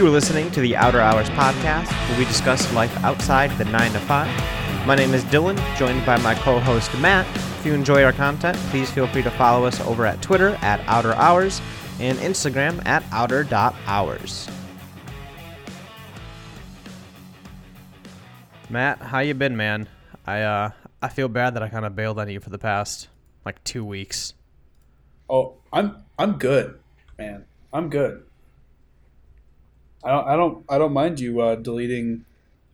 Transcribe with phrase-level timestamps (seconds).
[0.00, 3.92] You are listening to the Outer Hours podcast, where we discuss life outside the 9
[3.92, 4.86] to 5.
[4.86, 7.26] My name is Dylan, joined by my co host Matt.
[7.58, 10.80] If you enjoy our content, please feel free to follow us over at Twitter at
[10.86, 11.60] Outer Hours
[11.98, 14.48] and Instagram at outer.hours.
[18.70, 19.86] Matt, how you been, man?
[20.26, 20.70] I uh
[21.02, 23.08] I feel bad that I kind of bailed on you for the past
[23.44, 24.32] like 2 weeks.
[25.28, 26.80] Oh, I'm I'm good,
[27.18, 27.44] man.
[27.70, 28.24] I'm good.
[30.02, 32.24] I don't I don't I don't mind you uh, deleting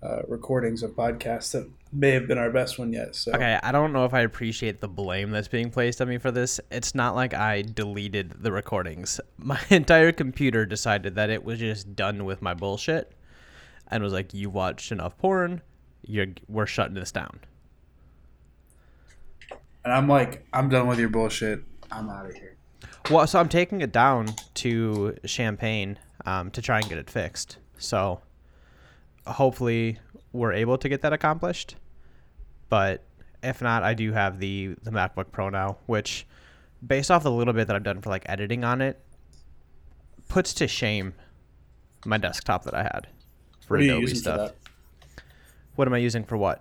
[0.03, 3.17] uh, recordings of podcasts that may have been our best one yet.
[3.17, 6.19] So Okay, I don't know if I appreciate the blame that's being placed on me
[6.19, 6.61] for this.
[6.71, 9.21] It's not like I deleted the recordings.
[9.39, 13.13] My entire computer decided that it was just done with my bullshit
[13.89, 15.63] and was like, "You watched enough porn.
[16.03, 17.41] You're we're shutting this down."
[19.87, 21.63] and I'm like, I'm done with your bullshit.
[21.93, 22.56] I'm out of here.
[23.11, 27.59] Well, so I'm taking it down to Champaign um, to try and get it fixed.
[27.79, 28.21] So
[29.27, 29.99] hopefully
[30.33, 31.77] we're able to get that accomplished.
[32.69, 33.05] But
[33.45, 36.27] if not, I do have the the MacBook Pro now, which,
[36.85, 39.01] based off the little bit that I've done for like editing on it,
[40.29, 41.15] puts to shame
[42.05, 43.07] my desktop that I had
[43.69, 44.51] for What Adobe stuff.
[44.51, 45.23] for?
[45.77, 46.61] What am I using for what?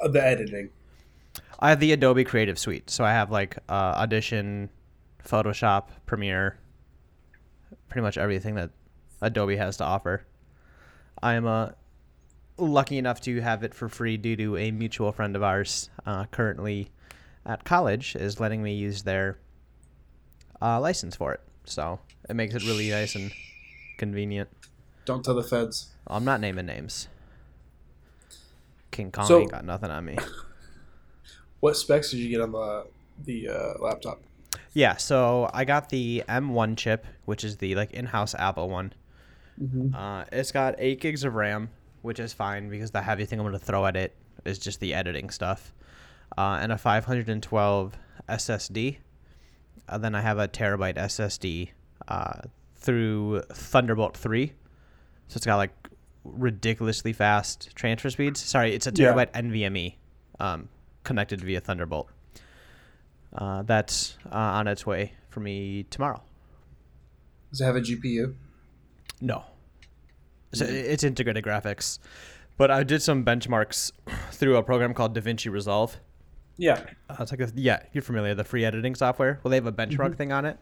[0.00, 0.70] Uh, the editing.
[1.58, 4.68] I have the Adobe Creative Suite, so I have like uh, Audition,
[5.26, 6.58] Photoshop, Premiere,
[7.88, 8.70] pretty much everything that
[9.20, 10.24] Adobe has to offer.
[11.22, 11.70] I am uh,
[12.58, 16.24] lucky enough to have it for free due to a mutual friend of ours uh,
[16.26, 16.90] currently
[17.46, 19.38] at college is letting me use their
[20.60, 21.40] uh, license for it.
[21.64, 23.32] So it makes it really nice and
[23.98, 24.48] convenient.
[25.04, 25.90] Don't tell the feds.
[26.06, 27.08] I'm not naming names.
[28.90, 30.18] King Kong So- ain't got nothing on me.
[31.60, 32.86] What specs did you get on the
[33.24, 34.20] the uh, laptop?
[34.74, 38.92] Yeah, so I got the M1 chip, which is the like in-house Apple one.
[39.94, 41.68] Uh, it's got eight gigs of RAM,
[42.00, 44.80] which is fine because the heavy thing I'm going to throw at it is just
[44.80, 45.72] the editing stuff,
[46.38, 47.92] uh, and a 512
[48.28, 48.96] SSD.
[49.88, 51.68] Uh, then I have a terabyte SSD
[52.08, 52.40] uh,
[52.76, 54.46] through Thunderbolt 3,
[55.28, 55.72] so it's got like
[56.24, 58.40] ridiculously fast transfer speeds.
[58.40, 59.12] Sorry, it's a Yeah.
[59.12, 59.94] terabyte NVMe
[60.40, 60.68] um,
[61.04, 62.08] connected via Thunderbolt.
[63.34, 66.22] Uh, that's uh, on its way for me tomorrow.
[67.50, 68.34] Does it have a GPU?
[69.20, 69.44] No.
[70.54, 71.98] So it's integrated graphics.
[72.58, 73.92] But I did some benchmarks
[74.32, 75.96] through a program called DaVinci Resolve.
[76.58, 76.84] Yeah.
[77.08, 79.40] Uh, it's like a, yeah, you're familiar the free editing software.
[79.42, 80.58] Well, they have a benchmark thing on it.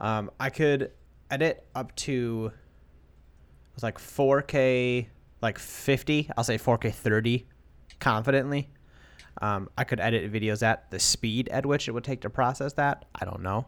[0.00, 0.92] Um, I could
[1.30, 5.06] edit up to it was like 4K,
[5.42, 6.30] like 50.
[6.36, 7.46] I'll say 4K 30,
[8.00, 8.70] confidently.
[9.40, 12.72] Um, I could edit videos at the speed at which it would take to process
[12.74, 13.04] that.
[13.14, 13.66] I don't know.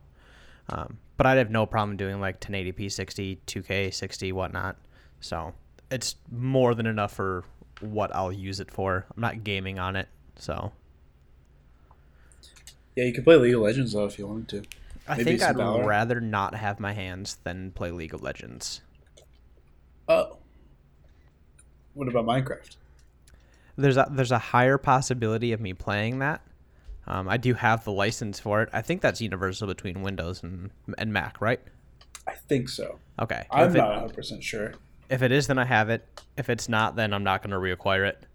[0.69, 4.77] Um, but I'd have no problem doing like 1080p 60, 2K 60, whatnot.
[5.21, 5.53] So
[5.91, 7.45] it's more than enough for
[7.81, 9.07] what I'll use it for.
[9.15, 10.73] I'm not gaming on it, so
[12.97, 14.63] Yeah, you could play League of Legends though if you wanted to.
[15.09, 15.87] I Maybe think I'd Valorant?
[15.87, 18.81] rather not have my hands than play League of Legends.
[20.09, 20.37] Oh.
[21.95, 22.77] What about Minecraft?
[23.81, 26.43] There's a there's a higher possibility of me playing that.
[27.07, 28.69] Um, I do have the license for it.
[28.73, 31.61] I think that's universal between Windows and and Mac, right?
[32.27, 32.99] I think so.
[33.19, 33.47] Okay.
[33.51, 34.75] I'm it, not 100 percent sure.
[35.09, 36.07] if it is, then I have it.
[36.37, 38.27] If it's not, then I'm not going to reacquire it.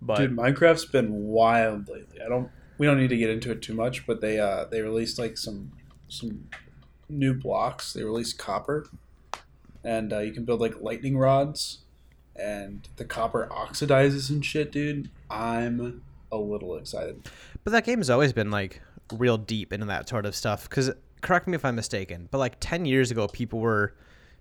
[0.00, 2.20] But Dude, Minecraft's been wild lately.
[2.20, 2.50] I don't.
[2.76, 5.36] We don't need to get into it too much, but they uh they released like
[5.36, 5.72] some
[6.08, 6.48] some
[7.08, 7.92] new blocks.
[7.92, 8.88] They released copper,
[9.82, 11.78] and uh, you can build like lightning rods,
[12.38, 15.10] and the copper oxidizes and shit, dude.
[15.30, 17.28] I'm a little excited.
[17.64, 18.80] But that game has always been like
[19.12, 20.68] real deep into that sort of stuff.
[20.68, 20.90] Because
[21.20, 23.94] correct me if I'm mistaken, but like ten years ago, people were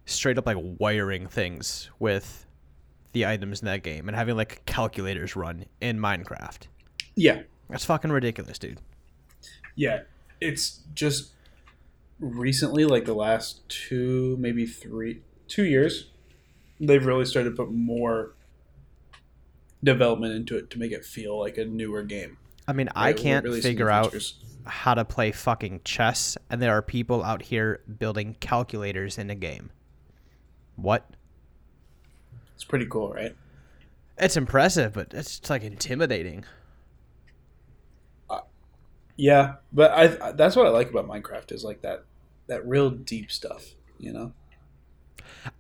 [0.05, 2.45] straight up like wiring things with
[3.13, 6.67] the items in that game and having like calculators run in Minecraft.
[7.15, 8.79] Yeah, That's fucking ridiculous, dude.
[9.75, 10.01] yeah.
[10.39, 11.31] It's just
[12.19, 16.11] recently, like the last two, maybe three, two years,
[16.79, 18.33] they've really started to put more
[19.83, 22.38] development into it to make it feel like a newer game.
[22.68, 24.15] I mean, I Right, we're can't releasing figure out
[24.65, 29.35] how to play fucking chess, and there are people out here building calculators in a
[29.35, 29.71] game.
[30.75, 31.09] What?
[32.56, 33.35] It's pretty cool, right?
[34.18, 36.44] It's impressive, but it's like intimidating.
[38.29, 38.41] Uh,
[39.15, 42.03] yeah, but I that's what I like about Minecraft is like that
[42.47, 44.33] that real deep stuff, you know.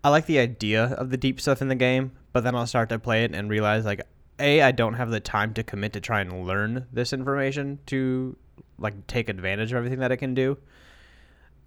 [0.03, 2.89] I like the idea of the deep stuff in the game, but then I'll start
[2.89, 4.01] to play it and realize like
[4.39, 8.35] a I don't have the time to commit to try and learn this information to
[8.77, 10.57] like take advantage of everything that it can do.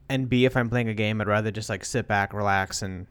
[0.08, 3.06] And B if I'm playing a game I'd rather just like sit back, relax and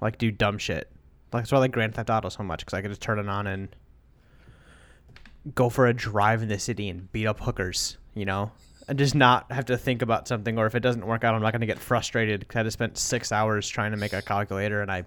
[0.00, 0.90] like do dumb shit.
[1.32, 3.18] Like that's why I like Grand Theft Auto so much because I could just turn
[3.18, 3.74] it on and
[5.54, 8.52] go for a drive in the city and beat up hookers, you know,
[8.88, 10.58] and just not have to think about something.
[10.58, 12.74] Or if it doesn't work out, I'm not going to get frustrated because I just
[12.74, 15.04] spent six hours trying to make a calculator and I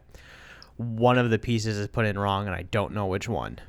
[0.77, 3.59] one of the pieces is put in wrong and I don't know which one.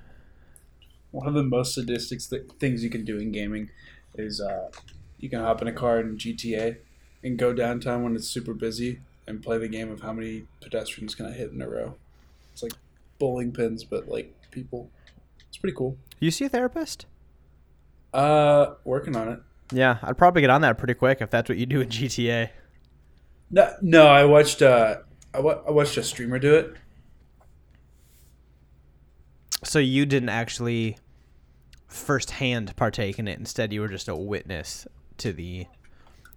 [1.10, 3.70] One of the most sadistic th- things you can do in gaming
[4.14, 4.70] is uh,
[5.19, 6.76] you can hop in a car in GTA
[7.22, 11.14] and go downtown when it's super busy and play the game of how many pedestrians
[11.14, 11.94] can I hit in a row.
[12.52, 12.75] It's like
[13.19, 14.90] bowling pins, but like people.
[15.49, 15.96] It's pretty cool.
[16.20, 17.06] You see a therapist?
[18.12, 19.40] Uh, working on it.
[19.72, 22.50] Yeah, I'd probably get on that pretty quick if that's what you do in GTA.
[23.50, 24.62] No, no, I watched.
[24.62, 24.96] Uh,
[25.34, 26.74] I, wa- I watched a streamer do it.
[29.64, 30.98] So you didn't actually
[31.88, 33.38] firsthand partake in it.
[33.38, 34.86] Instead, you were just a witness
[35.18, 35.66] to the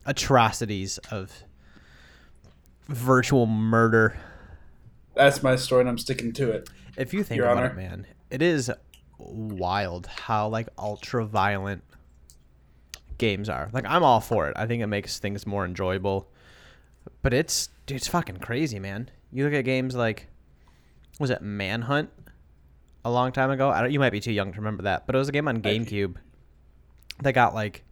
[0.05, 1.43] atrocities of
[2.87, 4.17] virtual murder.
[5.15, 6.69] That's my story, and I'm sticking to it.
[6.97, 7.67] If you think Your about Honor.
[7.71, 8.71] it, man, it is
[9.19, 11.83] wild how like ultra violent
[13.21, 13.69] games are.
[13.71, 14.53] Like I'm all for it.
[14.57, 16.27] I think it makes things more enjoyable.
[17.21, 19.09] But it's dude, it's fucking crazy, man.
[19.31, 20.27] You look at games like
[21.19, 22.09] was it Manhunt
[23.05, 23.69] a long time ago?
[23.69, 25.47] I don't you might be too young to remember that, but it was a game
[25.47, 26.15] on GameCube
[27.21, 27.85] that got like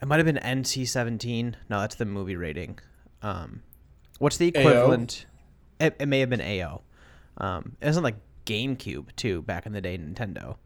[0.00, 1.54] it might have been NC-17.
[1.68, 2.78] No, that's the movie rating.
[3.22, 3.62] Um
[4.18, 5.26] what's the equivalent?
[5.78, 6.82] It, it may have been AO.
[7.36, 10.56] Um, it wasn't like GameCube too back in the day, Nintendo.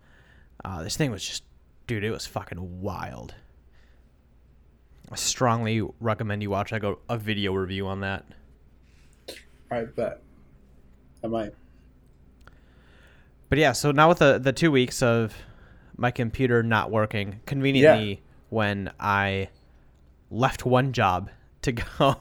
[0.64, 1.44] Uh, this thing was just,
[1.86, 3.34] dude, it was fucking wild.
[5.10, 8.24] I strongly recommend you watch like a, a video review on that.
[9.70, 10.22] I bet.
[11.24, 11.54] I might.
[13.48, 15.34] But yeah, so now with the the two weeks of
[15.96, 19.48] my computer not working, conveniently when I
[20.30, 21.30] left one job
[21.62, 22.16] to go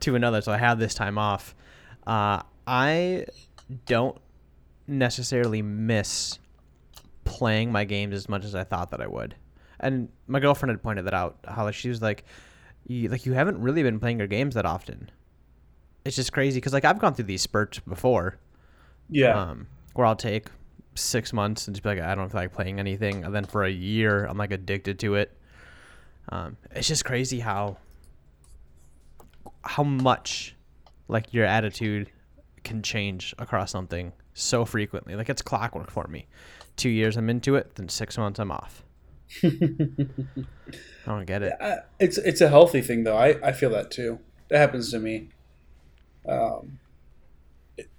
[0.00, 1.54] to another, so I have this time off.
[2.06, 3.26] Uh, I
[3.86, 4.18] don't
[4.86, 6.38] necessarily miss
[7.24, 9.34] playing my games as much as I thought that I would.
[9.84, 11.38] And my girlfriend had pointed that out.
[11.46, 12.24] How she was like,
[12.86, 15.10] you, like you haven't really been playing your games that often.
[16.04, 18.38] It's just crazy because like I've gone through these spurts before
[19.08, 19.38] Yeah.
[19.40, 20.48] um, where I'll take
[20.94, 23.64] six months and just be like, I don't feel like playing anything, and then for
[23.64, 25.36] a year, I'm like addicted to it.
[26.30, 27.76] Um, it's just crazy how
[29.62, 30.54] how much
[31.08, 32.10] like your attitude
[32.64, 35.14] can change across something so frequently.
[35.16, 36.26] Like it's clockwork for me.
[36.76, 38.82] Two years I'm into it, then six months I'm off.
[39.42, 40.46] I
[41.06, 41.52] don't get it.
[41.60, 43.16] I- it's it's a healthy thing though.
[43.16, 44.20] I, I feel that too.
[44.48, 45.28] That happens to me.
[46.28, 46.78] Um,
[47.76, 47.90] it-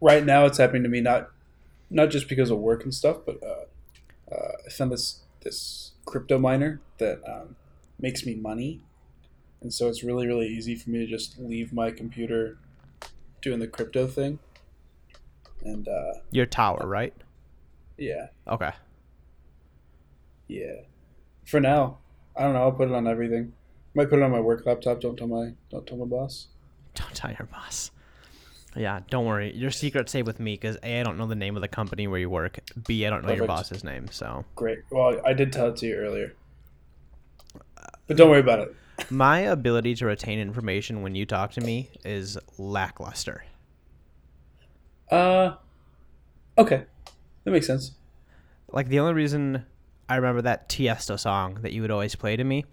[0.00, 1.30] right now it's happening to me not
[1.90, 6.38] not just because of work and stuff, but uh, uh, I found this this crypto
[6.38, 7.56] miner that um,
[7.98, 8.80] makes me money,
[9.60, 12.58] and so it's really really easy for me to just leave my computer
[13.42, 14.38] doing the crypto thing,
[15.64, 17.14] and uh, Your tower, right?
[17.98, 18.70] yeah Okay.
[20.50, 20.82] Yeah.
[21.44, 21.98] For now,
[22.36, 22.62] I don't know.
[22.62, 23.52] I'll put it on everything.
[23.94, 25.00] Might put it on my work laptop.
[25.00, 26.48] Don't tell my don't tell my boss.
[26.94, 27.90] Don't tell your boss.
[28.76, 29.54] Yeah, don't worry.
[29.54, 32.06] Your secret's safe with me because A, I don't know the name of the company
[32.06, 32.60] where you work.
[32.86, 34.08] B, I don't know your boss's name.
[34.10, 34.80] So Great.
[34.90, 36.34] Well, I did tell it to you earlier,
[38.06, 38.76] but don't worry about it.
[39.10, 43.44] my ability to retain information when you talk to me is lackluster.
[45.10, 45.54] Uh,
[46.56, 46.84] okay,
[47.44, 47.92] that makes sense.
[48.70, 49.64] Like the only reason
[50.10, 52.64] I remember that Tiesto song that you would always play to me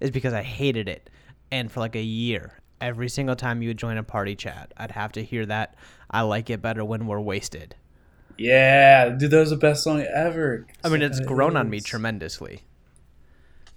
[0.00, 1.10] is because I hated it,
[1.52, 4.92] and for like a year, every single time you would join a party chat, I'd
[4.92, 5.74] have to hear that.
[6.10, 7.74] I like it better when we're wasted.
[8.38, 10.66] Yeah, dude, that was the best song ever.
[10.82, 12.62] I mean, it's grown on me tremendously.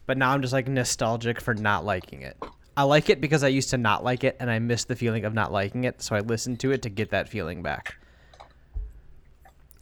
[0.05, 2.38] But now I'm just like nostalgic for not liking it.
[2.77, 5.25] I like it because I used to not like it and I miss the feeling
[5.25, 7.97] of not liking it, so I listen to it to get that feeling back.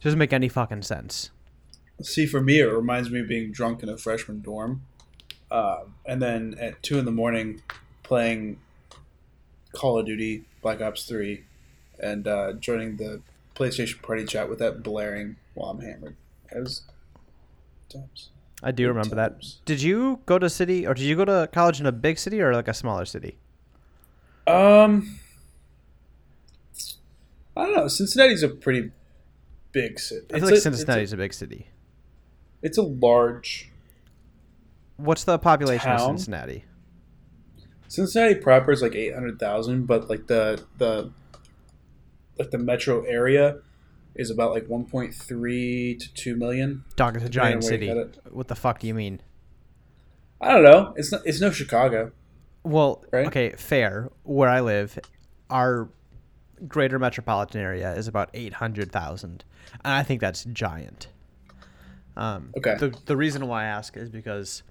[0.02, 1.30] Doesn't make any fucking sense.
[2.02, 4.82] See, for me, it reminds me of being drunk in a freshman dorm,
[5.50, 7.60] um, and then at two in the morning,
[8.02, 8.60] playing
[9.72, 11.44] Call of Duty Black Ops Three,
[11.98, 13.20] and uh, joining the
[13.56, 16.16] PlayStation party chat with that blaring while I'm hammered.
[16.54, 16.82] It was
[17.88, 18.30] times.
[18.62, 19.42] I do remember that.
[19.64, 22.40] Did you go to city or did you go to college in a big city
[22.40, 23.38] or like a smaller city?
[24.46, 25.18] Um,
[27.56, 27.88] I don't know.
[27.88, 28.90] Cincinnati's a pretty
[29.72, 30.26] big city.
[30.32, 31.68] I feel It's like a- Cincinnati's a, big city.
[32.62, 33.70] It's a, large.
[34.96, 36.64] What's the population of Cincinnati?
[37.86, 41.10] Cincinnati proper is like eight hundred thousand, but like the the
[42.38, 43.58] like the metro area
[44.14, 46.84] is about like one point three to two million.
[46.96, 47.88] Dog, it's a giant city.
[48.30, 49.20] What the fuck do you mean?
[50.40, 50.92] I don't know.
[50.96, 51.22] It's not.
[51.24, 52.12] It's no Chicago.
[52.64, 53.26] Well, Right?
[53.28, 54.10] okay, fair.
[54.24, 54.98] Where I live,
[55.48, 55.88] our
[56.66, 59.44] greater metropolitan area is about 800,000.
[59.84, 61.08] And I think that's giant.
[62.18, 62.76] Um, Okay.
[62.78, 64.62] The, the reason why I ask is because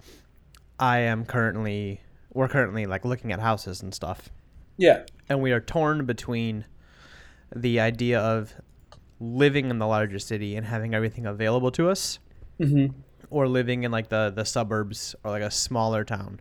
[0.78, 2.00] I am currently,
[2.32, 4.28] we're currently like looking at houses and stuff.
[4.76, 5.04] Yeah.
[5.28, 6.64] And we are torn between
[7.56, 8.54] the idea of
[9.18, 12.18] living in the larger city and having everything available to us
[12.60, 12.92] Mm-hmm.
[13.30, 16.40] or living in like the, the suburbs or like a smaller town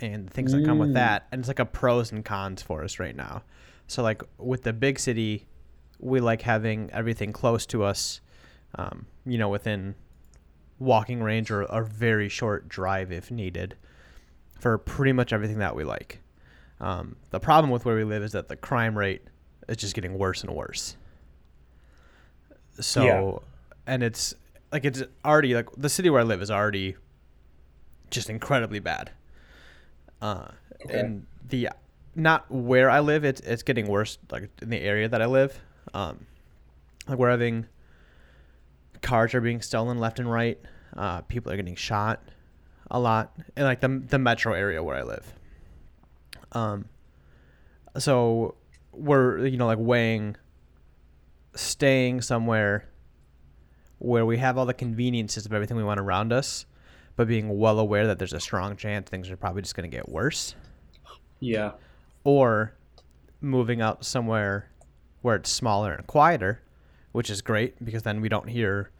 [0.00, 0.94] and things that come with Mm.
[0.94, 1.26] that.
[1.32, 3.42] And it's like a pros and cons for us right now.
[3.88, 5.46] So like with the big city,
[5.98, 8.20] we like having everything close to us,
[8.76, 9.94] um, you know, within
[10.78, 13.76] walking range or a very short drive if needed
[14.58, 16.20] for pretty much everything that we like.
[16.80, 19.22] Um, the problem with where we live is that the crime rate
[19.68, 20.96] is just getting worse and worse.
[22.80, 23.92] So, Yeah.
[23.94, 24.34] and it's
[24.72, 26.96] like it's already like the city where I live is already
[28.10, 29.10] just incredibly bad.
[30.20, 30.48] Uh,
[30.84, 30.98] Okay.
[30.98, 31.68] and the
[32.14, 34.18] not where I live, it's it's getting worse.
[34.30, 35.60] Like in the area that I live,
[35.94, 36.26] um,
[37.06, 37.66] like we're having
[39.02, 40.58] cars are being stolen left and right.
[40.96, 42.22] Uh, people are getting shot
[42.90, 45.32] a lot in like the the metro area where I live.
[46.52, 46.86] Um,
[47.98, 48.54] so
[48.92, 50.36] we're you know like weighing
[51.54, 52.88] staying somewhere
[53.98, 56.66] where we have all the conveniences of everything we want around us,
[57.16, 59.94] but being well aware that there's a strong chance things are probably just going to
[59.96, 60.54] get worse,
[61.40, 61.72] Yeah.
[62.24, 62.74] or
[63.40, 64.70] moving out somewhere
[65.20, 66.60] where it's smaller and quieter,
[67.12, 68.90] which is great because then we don't hear,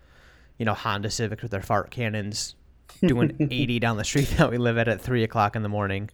[0.59, 2.55] you know, Honda Civics with their fart cannons
[3.01, 6.11] doing 80 down the street that we live at at three o'clock in the morning.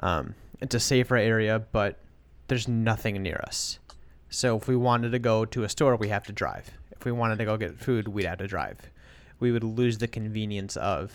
[0.00, 1.98] Um, it's a safer area, but
[2.48, 3.78] there's nothing near us.
[4.28, 6.70] So if we wanted to go to a store, we have to drive.
[6.92, 8.78] If we wanted to go get food, we'd have to drive.
[9.38, 11.14] We would lose the convenience of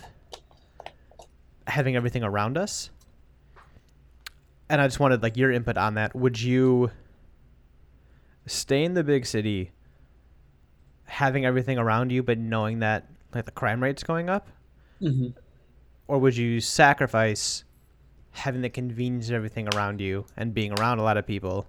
[1.66, 2.90] having everything around us.
[4.68, 6.14] And I just wanted like your input on that.
[6.14, 6.90] Would you
[8.46, 9.72] stay in the big city
[11.20, 14.48] having everything around you but knowing that like the crime rate's going up?
[15.02, 15.28] Mm-hmm.
[16.06, 17.64] or would you sacrifice
[18.30, 21.68] having the convenience of everything around you and being around a lot of people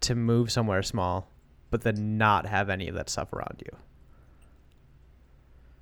[0.00, 1.28] to move somewhere small
[1.70, 3.76] but then not have any of that stuff around you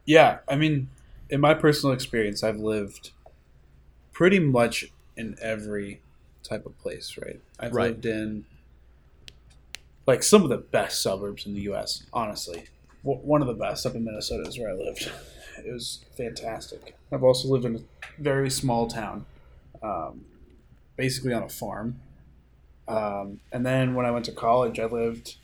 [0.05, 0.89] Yeah, I mean,
[1.31, 3.11] in my personal experience, I've lived
[4.13, 6.01] pretty much in every
[6.43, 7.41] type of place, right?
[7.59, 7.91] I've Right.
[7.91, 8.45] lived in
[10.07, 12.05] like some of the best suburbs in the U.S.
[12.13, 12.65] Honestly,
[13.07, 15.11] one of the best up in Minnesota is where I lived.
[15.65, 16.97] It was fantastic.
[17.13, 19.27] I've also lived in a very small town,
[19.83, 20.25] um,
[20.97, 22.01] basically on a farm.
[22.89, 25.37] Um, and then when I went to college, I lived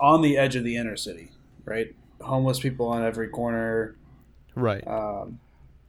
[0.00, 1.30] on the edge of the inner city,
[1.64, 1.94] right?
[2.20, 3.96] Homeless people on every corner,
[4.54, 5.40] right um,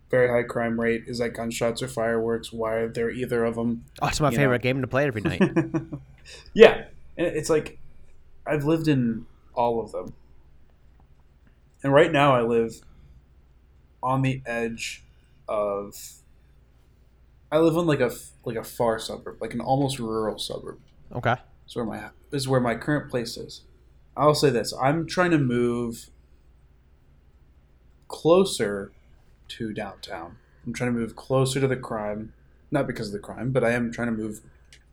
[0.09, 1.03] very high crime rate.
[1.07, 2.51] Is that gunshots or fireworks?
[2.51, 3.85] Why are there either of them?
[4.01, 4.69] oh it's my you favorite know.
[4.69, 5.41] game to play every night
[6.53, 6.85] yeah,
[7.17, 7.77] and it's like
[8.47, 10.13] I've lived in all of them,
[11.83, 12.81] and right now I live
[14.01, 15.03] on the edge
[15.47, 15.95] of.
[17.51, 18.11] I live on like a
[18.45, 20.79] like a far suburb, like an almost rural suburb.
[21.15, 21.35] okay
[21.67, 23.61] Is where my is where my current place is.
[24.17, 26.09] I'll say this: I'm trying to move
[28.07, 28.91] closer
[29.49, 30.37] to downtown.
[30.65, 32.33] I'm trying to move closer to the crime,
[32.71, 34.41] not because of the crime, but I am trying to move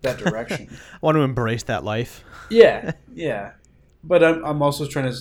[0.02, 0.68] that direction.
[0.70, 3.52] i want to embrace that life yeah, yeah.
[4.02, 5.16] But I'm I'm also trying to.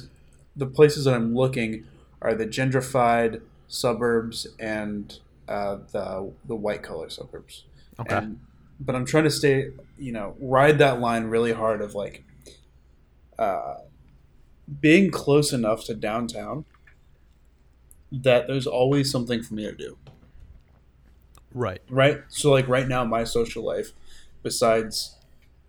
[0.56, 1.86] The places that I'm looking
[2.22, 7.66] are the gentrified suburbs and uh, the the white collar suburbs.
[8.00, 8.40] okay And,
[8.80, 12.24] but I'm trying to stay, you know, ride that line really hard of like
[13.38, 13.76] uh,
[14.80, 16.66] being close enough to downtown
[18.12, 19.98] that there's always something for me to do.
[21.54, 22.22] right Right?
[22.30, 23.92] So, like, right now, my social life,
[24.44, 25.16] besides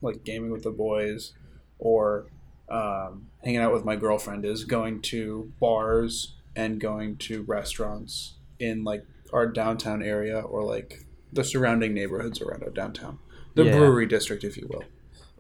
[0.01, 1.35] like gaming with the boys
[1.79, 2.27] or
[2.71, 8.85] um, hanging out with my girlfriend, is going to bars and going to restaurants in
[8.85, 13.19] like our downtown area or like the surrounding neighborhoods around our downtown,
[13.55, 13.77] the Yeah.
[13.79, 14.85] brewery district, if you will.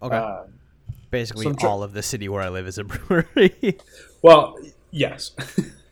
[0.02, 0.54] okay Um,
[1.10, 3.76] basically so tr- all of the city where i live is a brewery
[4.22, 4.56] well,
[4.92, 5.32] yes,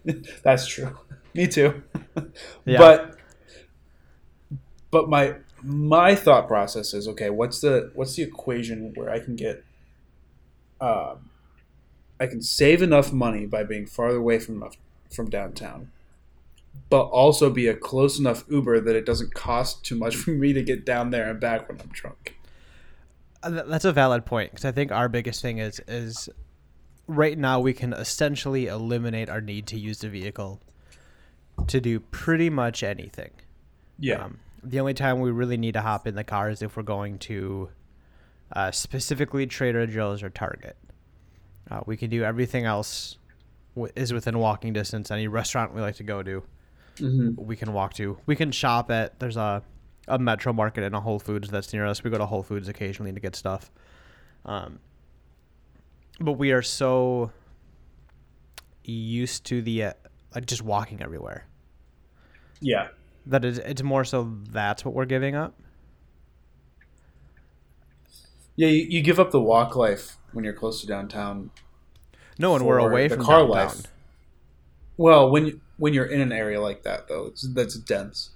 [0.45, 0.97] that's true.
[1.35, 1.83] Me too.
[2.65, 2.79] Yeah.
[2.79, 3.17] But
[4.91, 7.31] but my my thought process is okay.
[7.31, 9.65] What's the what's the equation where I can get
[10.81, 11.28] um,
[12.21, 14.69] I can save enough money by being farther away from
[15.11, 15.91] from downtown,
[16.91, 20.53] but also be a close enough Uber that it doesn't cost too much for me
[20.53, 22.37] to get down there and back when I'm drunk.
[23.43, 26.29] Uh, That's a valid point because I think our biggest thing is is
[27.07, 30.61] right now we can essentially eliminate our need to use the vehicle
[31.67, 33.31] to do pretty much anything.
[33.99, 36.77] Yeah, Um, the only time we really need to hop in the car is if
[36.77, 37.71] we're going to
[38.53, 40.77] uh, specifically Trader Joe's or Target.
[41.71, 43.19] Uh, we can do everything else
[43.75, 45.11] w- is within walking distance.
[45.11, 46.43] Any restaurant we like to go to,
[46.97, 47.45] Mm-hmm.
[47.45, 48.19] we can walk to.
[48.27, 49.19] We can shop at.
[49.21, 49.63] There's a
[50.09, 52.03] a Metro Market and a Whole Foods that's near us.
[52.03, 53.71] We go to Whole Foods occasionally to get stuff.
[54.47, 54.79] Um,
[56.19, 57.31] but we are so
[58.85, 59.93] used to the uh,
[60.35, 61.45] like just walking everywhere
[62.61, 62.89] Yeah.
[63.27, 65.55] That is, it's, it's more so that's what we're giving up.
[68.57, 71.51] Yeah, you, you give up the walk life when you're close to downtown.
[72.39, 73.51] No, and we're away the from car downtown.
[73.69, 73.83] life.
[74.97, 78.31] Well, when when you're in an area like that though, it's, that's dense.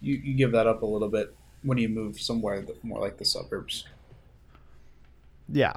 [0.00, 3.24] You you give that up a little bit when you move somewhere more like the
[3.24, 3.84] suburbs.
[5.48, 5.74] Yeah.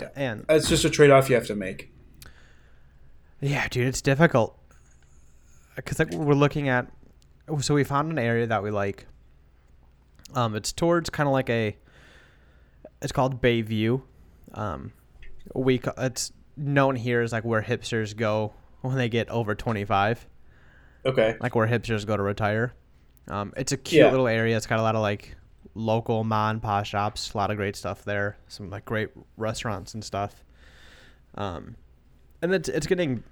[0.00, 0.08] Yeah.
[0.16, 1.90] And It's just a trade off you have to make.
[3.40, 4.58] yeah, dude, it's difficult
[5.76, 6.86] because like we're looking at.
[7.60, 9.06] So we found an area that we like.
[10.34, 11.76] Um, it's towards kind of like a.
[13.02, 14.04] It's called Bay View.
[14.54, 14.92] Um,
[15.54, 20.26] we it's known here as like where hipsters go when they get over twenty five.
[21.04, 21.36] Okay.
[21.40, 22.74] like where hipsters go to retire.
[23.28, 24.10] Um, it's a cute Yeah.
[24.10, 24.56] little area.
[24.56, 25.34] It's got a lot of like
[25.74, 27.32] local ma and pa shops.
[27.32, 28.36] A lot of great stuff there.
[28.48, 30.44] Some like great restaurants and stuff.
[31.34, 31.76] Um,
[32.40, 33.24] and it's it's getting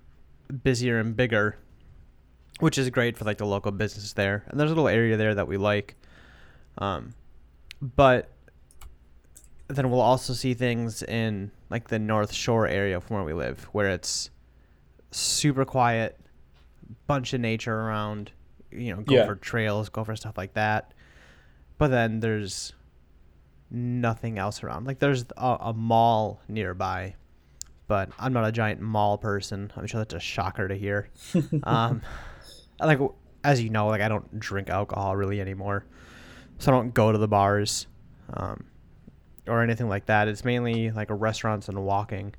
[0.64, 1.56] busier and bigger,
[2.60, 4.44] which is great for like the local business there.
[4.48, 5.94] And there's a little area there that we like.
[6.78, 7.14] Um,
[7.80, 8.30] but
[9.76, 13.64] then we'll also see things in like the North Shore area from where we live,
[13.72, 14.30] where it's
[15.10, 16.18] super quiet,
[17.06, 18.32] bunch of nature around.
[18.72, 19.26] You know, go Yeah.
[19.26, 20.94] for trails, go for stuff like that.
[21.78, 22.72] But then there's
[23.70, 24.86] nothing else around.
[24.86, 27.14] Like there's a, a mall nearby,
[27.88, 29.72] but I'm not a giant mall person.
[29.76, 31.08] I'm sure that's a shocker to hear.
[31.64, 32.02] um,
[32.78, 32.98] like
[33.44, 35.84] as you know, like I don't drink alcohol really anymore,
[36.58, 37.86] so I don't go to the bars,
[38.34, 38.64] um,
[39.50, 40.28] or anything like that.
[40.28, 42.34] It's mainly like restaurants and walking.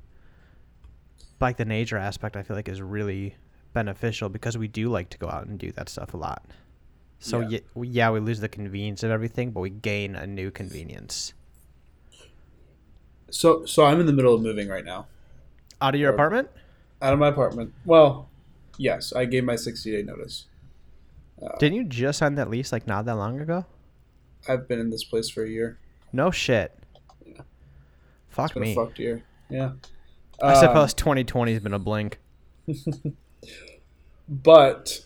[1.40, 3.36] Like the nature aspect, I feel like is really
[3.74, 6.44] beneficial because we do like to go out and do that stuff a lot.
[7.18, 7.48] So Yeah.
[7.50, 11.34] yeah, we, yeah, we lose the convenience of everything, but we gain a new convenience.
[13.30, 15.06] So so I'm in the middle of moving right now
[15.80, 16.48] Out of your Or- apartment?
[17.00, 17.72] out of my apartment.
[17.84, 18.28] Well,
[18.78, 20.46] yes, I gave my 60 day notice.
[21.42, 23.66] Uh, Didn't you just sign that lease like not that long ago?
[24.48, 25.78] I've been in this place for a year.
[26.12, 26.78] No shit.
[28.32, 28.74] Fuck me.
[28.74, 29.22] fucked year.
[29.48, 29.72] Yeah.
[30.42, 32.18] I Um, suppose 2020 has been a blink.
[34.28, 35.04] But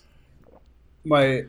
[1.03, 1.45] my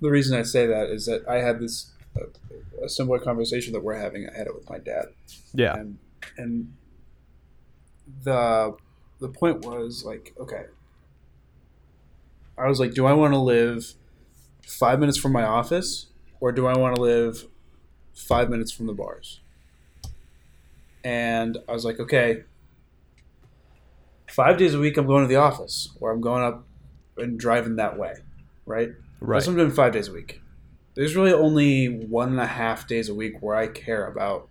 [0.00, 3.82] the reason I say that is that I had this a, a similar conversation that
[3.84, 4.28] we're having.
[4.28, 5.06] I had it with my dad,
[5.54, 5.74] Yeah.
[5.76, 5.98] and
[6.36, 6.72] and
[8.24, 8.76] the
[9.20, 10.64] the point was like, okay,
[12.58, 13.94] I was like, do I want to live
[14.66, 16.06] five minutes from my office,
[16.40, 17.46] or do I want to live
[18.14, 19.40] five minutes from the bars?
[21.06, 22.42] And I was like, okay,
[24.28, 26.66] five days a week I'm going to the office, or I'm going up
[27.16, 28.14] and driving that way,
[28.66, 28.90] right?
[29.20, 29.36] Right.
[29.36, 30.40] That's I'm doing five days a week.
[30.94, 34.48] There's really only one and a half days a week where I care about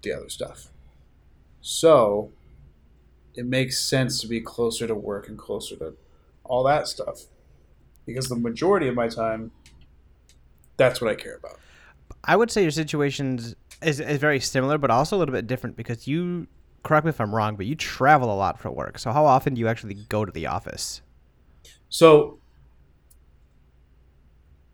[0.00, 0.68] the other stuff.
[1.60, 2.32] So
[3.34, 5.92] it makes sense to be closer to work and closer to
[6.42, 7.24] all that stuff.
[8.06, 9.50] Because the majority of my time,
[10.78, 11.60] that's what I care about.
[12.24, 15.76] I would say your situations is, is very similar, but also a little bit different
[15.76, 16.46] because you,
[16.82, 18.98] correct me if I'm wrong, but you travel a lot for work.
[18.98, 21.02] So how often do you actually go to the office?
[21.88, 22.38] So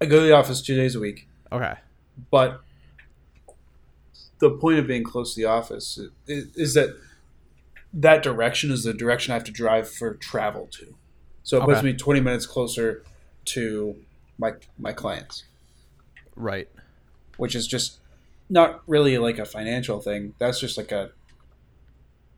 [0.00, 1.28] I go to the office two days a week.
[1.52, 1.74] Okay.
[2.30, 2.60] but
[4.38, 6.90] the point of being close to the office is, is that
[7.94, 10.94] that direction is the direction I have to drive for travel to.
[11.42, 13.02] So it puts me 20 minutes closer
[13.46, 13.96] to
[14.38, 15.44] my my clients,
[16.34, 16.68] Right.
[17.38, 18.00] which is just
[18.48, 20.34] not really like a financial thing.
[20.38, 21.10] That's just like a,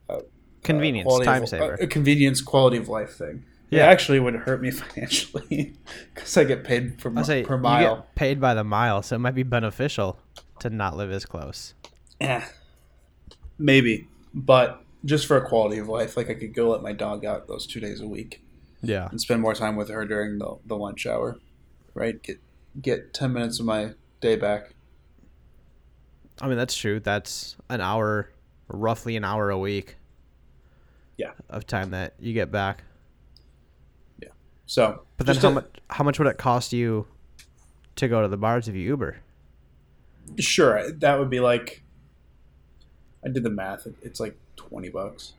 [0.08, 0.20] a
[0.62, 1.74] Convenience, time of, saver.
[1.74, 3.44] a, a convenience, quality of life thing.
[3.70, 3.86] Yeah.
[3.86, 5.74] It actually would hurt me financially
[6.14, 7.96] because I get paid mi- say per mile.
[7.96, 10.18] get paid by the mile, so it might be beneficial
[10.60, 11.74] to not live as close.
[12.20, 12.42] Eh,
[13.58, 17.24] maybe, but just for a quality of life, like I could go let my dog
[17.24, 18.42] out those two days a week
[18.82, 19.08] Yeah.
[19.10, 21.38] and spend more time with her during the, the lunch hour,
[21.94, 22.20] right?
[22.22, 22.40] Get
[22.80, 23.90] get ten minutes of my
[24.20, 24.74] day back.
[26.40, 27.00] I mean, that's true.
[27.00, 28.30] That's an hour,
[28.68, 29.96] roughly an hour a week.
[31.16, 31.32] Yeah.
[31.50, 32.84] Of time that you get back.
[34.22, 34.28] Yeah.
[34.66, 37.06] So, But then how a- much how much would it cost you
[37.96, 39.16] to go to the bars if you Uber?
[40.38, 41.82] Sure, that would be like.
[43.24, 43.88] I did the math.
[44.02, 45.32] It's like twenty bucks.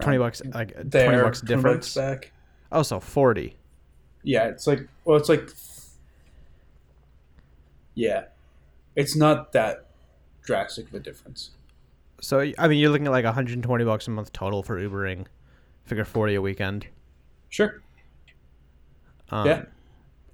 [0.00, 1.94] Twenty bucks, like There, twenty bucks 20 difference.
[1.94, 2.32] back.
[2.70, 3.56] Oh, so forty.
[4.22, 5.50] Yeah, it's like well, it's like.
[7.94, 8.24] Yeah,
[8.96, 9.86] it's not that
[10.42, 11.50] drastic of a difference.
[12.20, 15.26] So I mean, you're looking at like 120 bucks a month total for Ubering.
[15.84, 16.86] Figure 40 a weekend.
[17.48, 17.80] Sure.
[19.30, 19.64] Um, Yeah.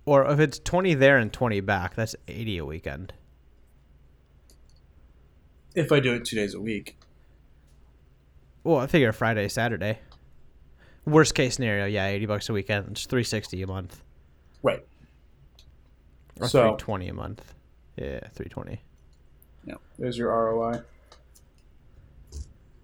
[0.05, 3.13] Or if it's 20 there and 20 back, that's 80 a weekend.
[5.75, 6.97] If I do it two days a week.
[8.65, 9.99] Well, I figure Friday, Saturday.
[11.05, 12.89] Worst case scenario, yeah, 80 bucks a weekend.
[12.91, 14.03] It's 360 a month.
[14.63, 14.85] Right.
[16.41, 17.55] Or So- 320 a month.
[17.97, 18.83] Yeah, 320.
[19.69, 19.75] Yeah.
[19.99, 20.81] There's your ROI.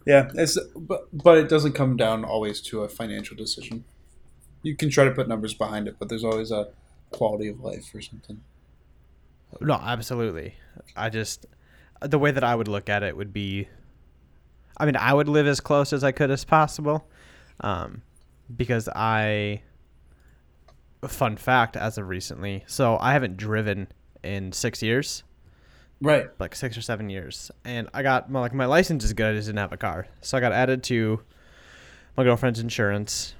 [0.06, 3.84] Yeah, it's but but it doesn't come down always to a financial decision.
[4.62, 6.68] You can try to put numbers behind it, but there's always a
[7.10, 8.42] quality of life or something.
[9.60, 10.56] No, absolutely.
[10.94, 11.46] I just
[12.02, 13.68] the way that I would look at it would be
[14.76, 17.08] I mean, I would live as close as I could as possible.
[17.60, 18.02] Um
[18.54, 19.62] because I
[21.08, 22.64] fun fact as of recently.
[22.66, 23.88] So, I haven't driven
[24.22, 25.22] in 6 years,
[26.00, 26.28] Right.
[26.38, 27.50] like 6 or 7 years.
[27.64, 30.06] And I got my like my license is good, I just didn't have a car.
[30.20, 31.20] So, I got added to
[32.16, 33.34] my girlfriend's insurance.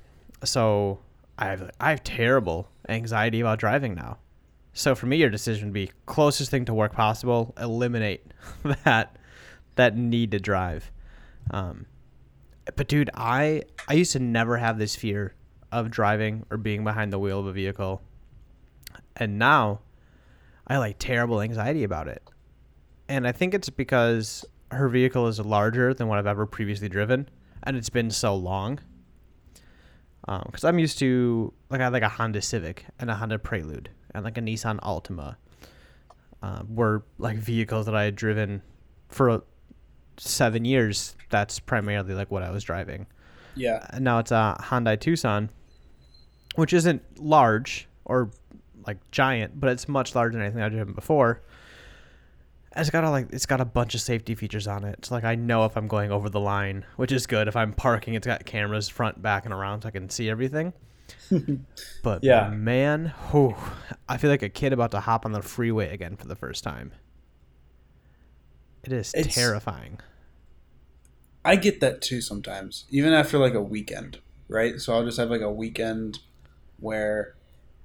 [0.45, 1.01] So,
[1.39, 4.19] I have I have terrible anxiety about driving now.
[4.73, 7.55] So for me, your decision would be closest thing to work possible.
[7.59, 8.27] Eliminate
[8.85, 9.17] that
[9.77, 10.91] that need to drive.
[11.51, 11.87] Um,
[12.77, 15.35] but dude, I I used to never have this fear
[15.71, 18.03] of driving or being behind the wheel of a vehicle,
[19.17, 19.81] and now
[20.67, 22.23] I like terrible anxiety about it.
[23.09, 27.29] And I think it's because her vehicle is larger than what I've ever previously driven,
[27.63, 28.81] and it's been so long.
[30.27, 33.91] Because I'm used to like I had like a Honda Civic and a Honda Prelude
[34.15, 35.37] and like a Nissan Altima
[36.43, 38.63] uh, were like vehicles that I had driven
[39.09, 39.45] for
[40.17, 41.15] seven years.
[41.29, 43.07] That's primarily like what I was driving.
[43.55, 43.87] Yeah.
[43.91, 45.51] And now it's a Hyundai Tucson,
[46.55, 48.31] which isn't large or
[48.87, 51.43] like giant, but it's much larger than anything I've driven before.
[52.77, 55.05] It's got a like it's got a bunch of safety features on it.
[55.05, 57.47] So like I know if I'm going over the line, which is good.
[57.49, 60.73] If I'm parking, it's got cameras front, back, and around, so I can see everything.
[62.03, 62.49] but Yeah.
[62.49, 63.55] man, whew,
[64.09, 66.65] I feel like a kid about to hop on the freeway again for the first
[66.65, 66.93] time.
[68.83, 70.01] It is It's- terrifying.
[71.47, 74.81] I get that too sometimes, even after like a weekend, right?
[74.81, 76.21] So I'll just have like a weekend
[76.81, 77.35] where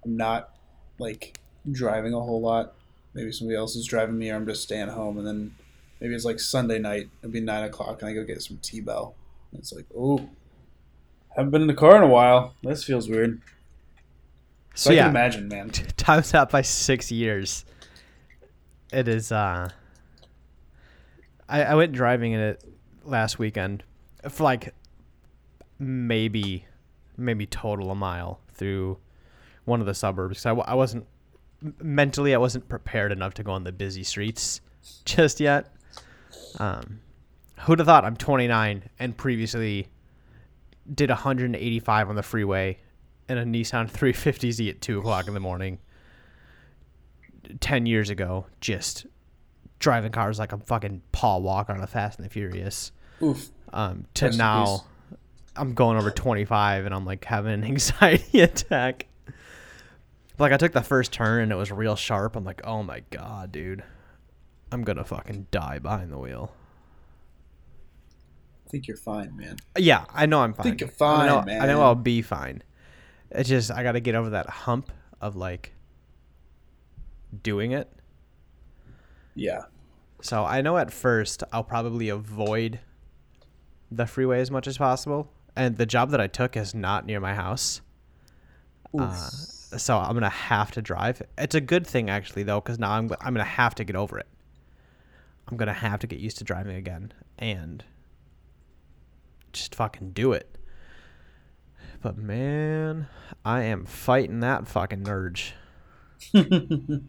[0.05, 0.55] I'm not
[0.97, 1.37] like
[1.69, 2.73] driving a whole lot.
[3.13, 5.55] Maybe somebody else is driving me, or I'm just staying home, and then
[5.99, 7.09] maybe it's like Sunday night.
[7.21, 9.15] it'd be nine o'clock, and I go get some T-Bell.
[9.57, 10.29] It's like, oh,
[11.35, 12.53] haven't been in the car in a while.
[12.63, 13.41] This feels weird.
[14.75, 15.69] So, So I yeah, can imagine, man.
[15.97, 17.65] times out by six years.
[18.93, 19.31] It is.
[19.31, 19.69] uh
[21.47, 22.63] I I went driving in it
[23.03, 23.83] last weekend
[24.29, 24.73] for like
[25.79, 26.65] maybe
[27.17, 28.97] maybe total a mile through
[29.65, 30.45] one of the suburbs.
[30.45, 31.05] I, w- I wasn't
[31.81, 34.61] mentally I wasn't prepared enough to go on the busy streets
[35.05, 35.73] just yet.
[36.57, 37.01] Um,
[37.59, 39.87] who'd have thought I'm 29 and previously
[40.93, 42.77] did 185 on the freeway
[43.27, 45.79] in a Nissan 350Z at two o'clock in the morning.
[47.59, 49.05] Ten years ago, just
[49.79, 52.91] driving cars like I'm fucking Paul Walker on a Fast and the Furious.
[53.21, 53.49] Oof.
[53.71, 54.85] Um, to Rest now.
[55.55, 59.07] I'm going over 25 and I'm like having an anxiety attack.
[60.39, 62.35] Like I took the first turn and it was real sharp.
[62.35, 63.83] I'm like, oh my god, dude,
[64.71, 66.53] I'm gonna fucking die behind the wheel.
[68.65, 69.57] I think you're fine, man.
[69.77, 70.63] Yeah, I know I'm fine.
[70.63, 72.61] think you're I fine, know, I know I'll be fine.
[73.31, 75.73] It's just I got to get over that hump of like
[77.41, 77.91] doing it.
[79.35, 79.63] Yeah.
[80.21, 82.79] So I know at first I'll probably avoid
[83.91, 85.31] the freeway as much as possible.
[85.55, 87.81] And the job that I took is not near my house.
[88.97, 89.29] Uh,
[89.77, 91.21] so I'm gonna have to drive.
[91.37, 94.17] It's a good thing actually though, because now I'm I'm gonna have to get over
[94.19, 94.27] it.
[95.47, 97.83] I'm gonna have to get used to driving again and
[99.53, 100.57] just fucking do it.
[102.01, 103.07] But man,
[103.43, 105.53] I am fighting that fucking urge.
[106.33, 107.03] Man,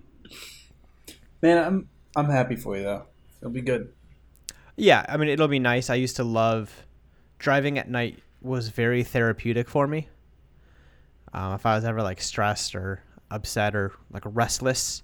[1.42, 3.06] I'm I'm happy for you though.
[3.40, 3.92] It'll be good.
[4.76, 5.90] Yeah, I mean it'll be nice.
[5.90, 6.86] I used to love
[7.38, 10.08] driving at night was very therapeutic for me.
[11.32, 15.02] Um, if I was ever like stressed or upset or like restless,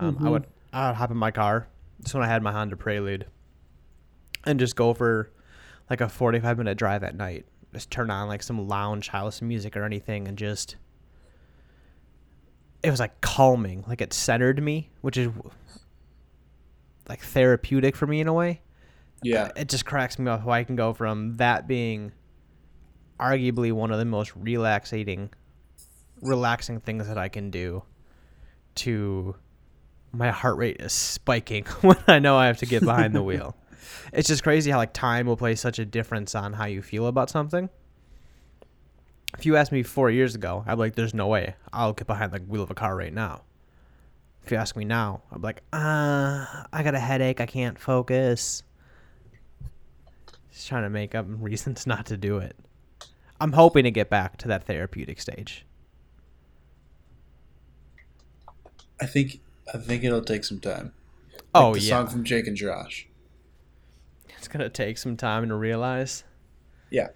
[0.00, 1.68] um, I would I would hop in my car.
[2.00, 3.26] This when I had my Honda Prelude,
[4.44, 5.30] and just go for
[5.88, 7.46] like a forty-five minute drive at night.
[7.72, 10.76] Just turn on like some lounge house music or anything, and just
[12.82, 13.84] it was like calming.
[13.86, 15.30] Like it centered me, which is
[17.08, 18.60] like therapeutic for me in a way
[19.22, 19.50] Yeah.
[19.56, 22.12] it just cracks me up how I can go from that being
[23.18, 25.30] arguably one of the most relaxating
[26.22, 27.82] relaxing things that I can do
[28.76, 29.34] to
[30.12, 33.56] my heart rate is spiking when I know I have to get behind the wheel.
[34.12, 37.06] It's just crazy how like time will play such a difference on how you feel
[37.06, 37.68] about something.
[39.36, 42.06] If you asked me four years ago, I'd be like, "There's no way I'll get
[42.06, 43.42] behind the wheel of a car right now."
[44.44, 47.40] If you ask me now, I'm like, "Uh, I got a headache.
[47.40, 48.62] I can't focus."
[50.52, 52.56] Just trying to make up reasons not to do it.
[53.40, 55.64] I'm hoping to get back to that therapeutic stage.
[59.02, 59.40] I think
[59.74, 60.92] I think it'll take some time.
[61.54, 63.08] oh the yeah, song from Drake and Josh.
[64.38, 66.24] it's gonna take some time to realize.
[66.90, 67.08] Yeah.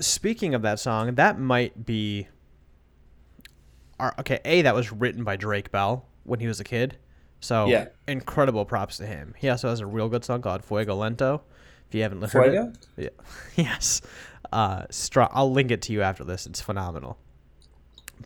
[0.00, 2.28] Speaking of that song, that might be.
[3.98, 6.98] Our, okay, a that was written by Drake Bell when he was a kid,
[7.40, 7.86] so Yeah.
[8.06, 9.34] incredible props to him.
[9.38, 11.42] He also has a real good song called Fuego Lento.
[11.88, 12.72] If you haven't listened, Fuego?
[12.96, 13.14] to it,
[13.56, 14.02] yeah, yes,
[14.52, 15.28] uh, strong.
[15.32, 16.46] I'll link it to you after this.
[16.46, 17.16] It's phenomenal.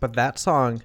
[0.01, 0.83] But that song,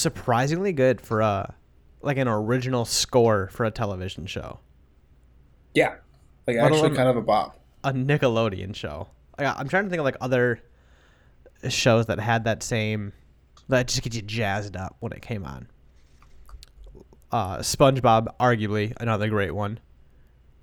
[0.00, 1.54] surprisingly good for a
[2.02, 4.60] like an original score for a television show.
[5.74, 5.96] Yeah.
[6.46, 7.58] Like Let actually kind of a bop.
[7.84, 9.08] a Nickelodeon show.
[9.38, 10.60] Like, I'm trying to think of like other
[11.68, 13.12] shows that had that same
[13.68, 15.68] that just get you jazzed up when it came on.
[17.30, 19.78] Uh, SpongeBob, arguably another great one.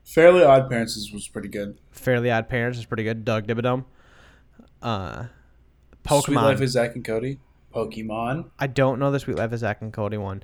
[0.04, 1.80] Fairly Odd Parents was pretty good.
[1.92, 3.24] Fairly Odd Parents is pretty good.
[3.24, 3.86] Doug Dimmadome.
[4.82, 5.26] Uh,
[6.08, 7.40] Suite Life is Zack and Cody.
[7.74, 8.50] Pokemon.
[8.60, 10.44] I don't know the Suite Life of Zack and Cody one,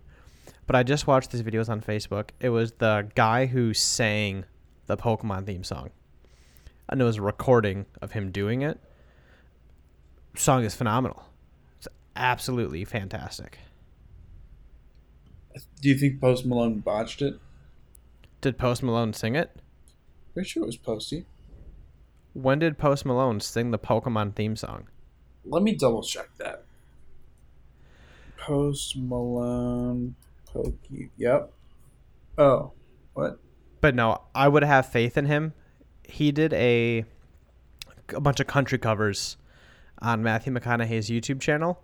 [0.68, 2.30] but I just watched these videos on Facebook.
[2.40, 4.46] It was the guy who sang
[4.86, 5.92] the Pokemon theme song,
[6.90, 8.80] and it was a recording of him doing it.
[10.36, 11.26] Song is phenomenal.
[11.78, 13.60] It's absolutely fantastic.
[15.82, 17.36] Do you think Post Malone botched it?
[18.42, 19.56] Did Post Malone sing it?
[20.34, 21.26] Pretty sure it was Posty.
[22.34, 24.88] When did Post Malone sing the Pokemon theme song?
[25.46, 26.63] Let me double check that.
[28.46, 31.10] Post Malone Pokey.
[31.18, 31.54] Yep.
[32.38, 32.74] Oh,
[33.14, 33.40] what?
[33.80, 35.54] But no, I would have faith in him.
[36.04, 37.06] He did a
[38.10, 39.38] a bunch of country covers
[40.02, 41.82] on Matthew McConaughey's YouTube channel.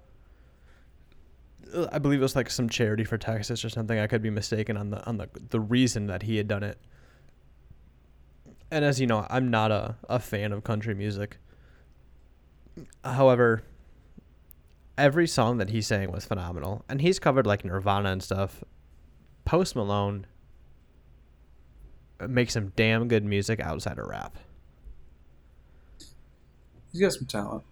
[1.94, 3.98] I believe it was like some charity for Texas or something.
[3.98, 6.78] I could be mistaken on the on the the reason that he had done it.
[8.70, 11.38] And as you know, I'm not a, a fan of country music.
[13.06, 13.64] However,
[15.00, 16.84] every song that he sang was phenomenal.
[16.90, 18.64] And he's covered like Nirvana and stuff.
[19.46, 20.28] Post Malone
[22.28, 24.38] makes some damn good music outside of rap.
[26.92, 27.64] He's got some talent.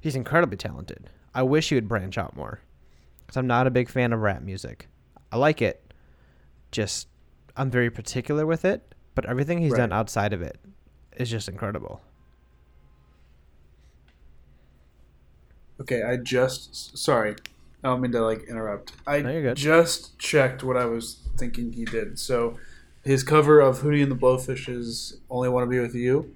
[0.00, 1.10] He's incredibly talented.
[1.34, 2.60] I wish he would branch out more.
[3.26, 4.88] Because I'm not a big fan of rap music.
[5.30, 5.92] I like it.
[6.72, 7.06] Just,
[7.56, 8.94] I'm very particular with it.
[9.14, 10.58] But everything he's done outside of it
[11.16, 12.00] is just incredible.
[15.80, 17.36] Okay, I just sorry.
[17.82, 18.92] I don't mean to like interrupt.
[19.06, 22.18] I No, just checked what I was thinking he did.
[22.18, 22.58] So
[23.02, 26.34] his cover of Hootie and the Blowfish's "Only Want to Be with You."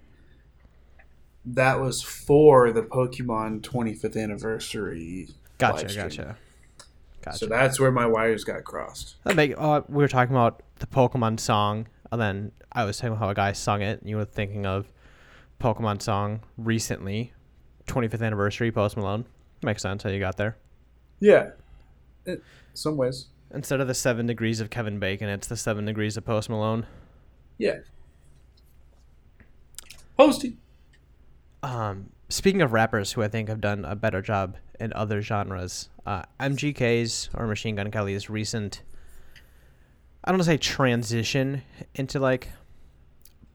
[1.44, 5.28] That was for the Pokemon 25th anniversary.
[5.58, 6.36] Gotcha, gotcha.
[7.22, 7.38] Gotcha.
[7.38, 9.16] So that's where my wires got crossed.
[9.24, 13.12] That make, uh, we were talking about the Pokemon song, and then I was talking
[13.12, 14.90] about how a guy sung it, and you were thinking of
[15.60, 17.32] Pokemon song recently,
[17.86, 19.24] 25th anniversary, Post Malone.
[19.62, 20.56] Makes sense how you got there.
[21.20, 21.50] Yeah,
[22.26, 22.40] in
[22.74, 23.26] some ways.
[23.52, 26.86] Instead of the seven degrees of Kevin Bacon, it's the seven degrees of Post Malone.
[27.58, 27.78] Yeah.
[30.16, 30.56] Posty.
[31.62, 35.88] Um, speaking of rappers who I think have done a better job in other genres,
[36.04, 38.82] uh, MGK's or Machine Gun Kelly's recent,
[40.24, 41.62] I don't want to say transition
[41.94, 42.48] into like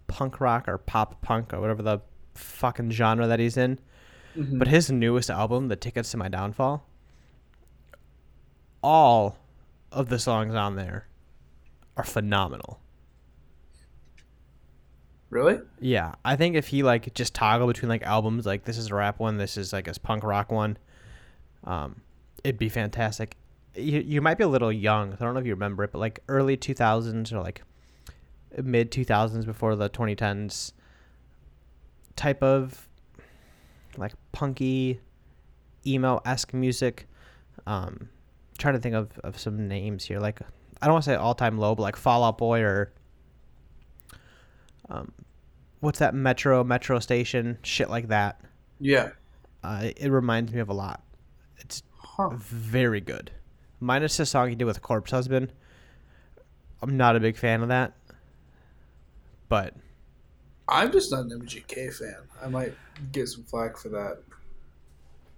[0.08, 2.00] punk rock or pop punk or whatever the
[2.36, 3.80] fucking genre that he's in,
[4.38, 4.60] Mhm.
[4.60, 6.86] but his newest album, The Tickets to My Downfall,
[8.84, 9.38] all
[9.92, 11.08] of the songs on there
[11.98, 12.80] are phenomenal.
[15.32, 15.60] really?
[15.80, 18.96] Yeah, I think if he like just toggle between like albums, like this is a
[18.96, 20.76] rap one, this is like a punk rock one,
[21.66, 22.02] um,
[22.44, 23.36] it'd be fantastic.
[23.76, 25.14] You you might be a little young.
[25.14, 27.62] I don't know if you remember it, but like early two thousands or like
[28.64, 30.74] mid two thousands before the twenty tens
[32.16, 32.89] type of
[34.00, 35.00] like punky
[35.86, 37.08] emo esque music.
[37.68, 38.10] Um,
[38.58, 40.20] trying to think of, of some names here.
[40.20, 40.42] Like
[40.82, 42.92] I don't want to say all time low, but like Fall Out Boy or
[44.90, 45.12] um,
[45.82, 48.42] what's that Metro Metro Station shit like that.
[48.80, 49.10] Yeah.
[49.64, 51.04] Uh, it, it reminds me of a lot.
[51.58, 52.30] It's Huh.
[52.34, 53.32] very good.
[53.80, 55.54] Minus the song he did with Corpse Husband.
[56.82, 57.94] I'm not a big fan of that.
[59.48, 59.74] But
[60.70, 62.16] I'm just not an MGK fan.
[62.42, 62.74] I might
[63.12, 64.20] get some flack for that.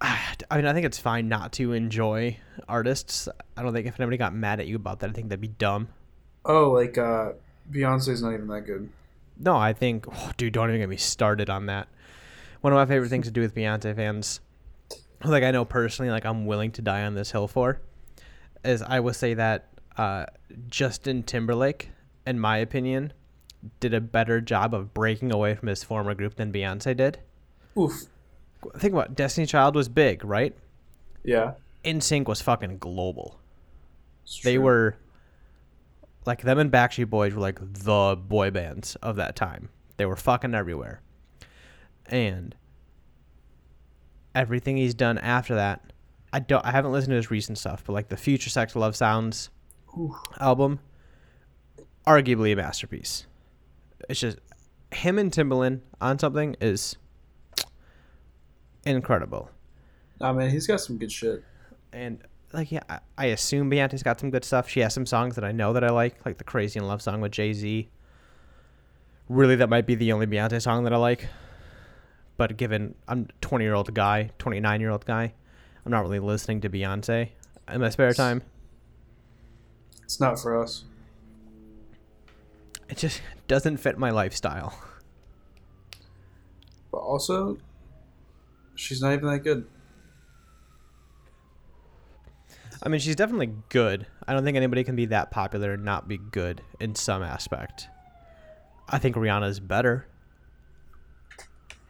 [0.00, 2.36] I mean, I think it's fine not to enjoy
[2.68, 3.28] artists.
[3.56, 5.48] I don't think if anybody got mad at you about that, I think that'd be
[5.48, 5.88] dumb.
[6.44, 7.32] Oh, like uh,
[7.70, 8.90] Beyonce's not even that good.
[9.38, 11.88] No, I think, oh, dude, don't even get me started on that.
[12.60, 14.40] One of my favorite things to do with Beyonce fans,
[15.24, 17.80] like I know personally, like I'm willing to die on this hill for,
[18.64, 20.26] is I will say that uh,
[20.68, 21.90] Justin Timberlake,
[22.26, 23.12] in my opinion,
[23.80, 27.18] did a better job of breaking away from his former group than Beyonce did.
[27.78, 27.92] Oof.
[28.78, 30.56] Think about it, Destiny Child was big, right?
[31.24, 31.52] Yeah.
[31.84, 33.40] NSYNC was fucking global.
[34.24, 34.62] it's They true.
[34.64, 34.96] were
[36.26, 39.68] like them and Backstreet Boys were like the boy bands of that time.
[39.96, 41.00] They were fucking everywhere.
[42.06, 42.54] And
[44.34, 45.92] everything he's done after that,
[46.32, 48.94] I don't I haven't listened to his recent stuff, but like the Future Sex Love
[48.96, 49.50] Sounds
[49.98, 50.14] Oof.
[50.40, 50.78] album,
[52.06, 53.26] arguably a masterpiece.
[54.08, 54.38] It's just
[54.92, 56.96] him and Timbaland on something is
[58.84, 59.50] incredible.
[60.20, 61.42] I mean, he's got some good shit.
[61.92, 64.68] And like yeah, I, I assume Beyonce's got some good stuff.
[64.68, 67.02] She has some songs that I know that I like, like the Crazy in Love
[67.02, 67.88] song with Jay Z.
[69.28, 71.28] Really, that might be the only Beyonce song that I like.
[72.36, 75.32] But given I'm 20 year old guy, 29 year old guy,
[75.84, 77.30] I'm not really listening to Beyonce
[77.72, 78.42] in my spare time.
[80.02, 80.84] It's not for us.
[82.92, 84.78] It just doesn't fit my lifestyle.
[86.90, 87.56] But also,
[88.74, 89.66] she's not even that good.
[92.82, 94.06] I mean, she's definitely good.
[94.28, 97.88] I don't think anybody can be that popular and not be good in some aspect.
[98.90, 100.06] I think Rihanna's better.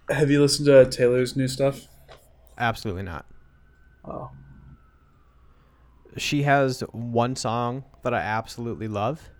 [0.08, 1.88] Have you listened to Taylor's new stuff?
[2.56, 3.26] Absolutely not.
[4.04, 4.30] Oh.
[6.16, 9.30] She has one song that I absolutely love.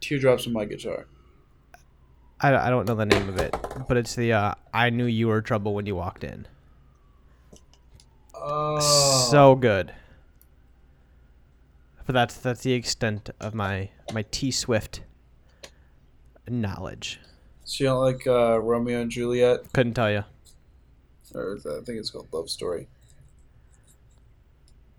[0.00, 1.06] Teardrops on my guitar.
[2.42, 3.54] I, I don't know the name of it,
[3.86, 6.46] but it's the uh, I Knew You Were Trouble When You Walked In.
[8.34, 8.80] Oh.
[9.30, 9.92] So good.
[12.06, 15.02] But that's that's the extent of my my T Swift
[16.48, 17.20] knowledge.
[17.64, 20.24] So you don't like uh, Romeo and Juliet, Couldn't tell you.
[21.34, 22.88] or I think it's called Love Story.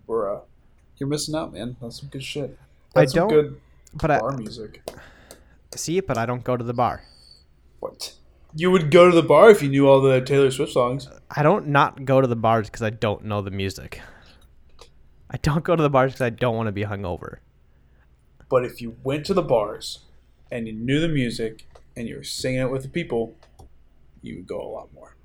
[0.06, 0.40] Or uh,
[0.96, 1.76] you're missing out, man.
[1.82, 2.56] That's some good shit.
[2.96, 3.60] I That's some don't- good
[3.94, 4.82] But I bar music.
[5.74, 7.02] see it, but I don't go to the bar.
[7.82, 8.12] What?
[8.54, 11.08] You would go to the bar if you knew all the Taylor Swift songs.
[11.28, 14.00] I don't not go to the bars because I don't know the music.
[15.28, 17.38] I don't go to the bars because I don't want to be hungover.
[18.48, 20.04] But if you went to the bars
[20.48, 21.66] and you knew the music
[21.96, 23.34] and you were singing it with the people,
[24.20, 25.16] you would go a lot more.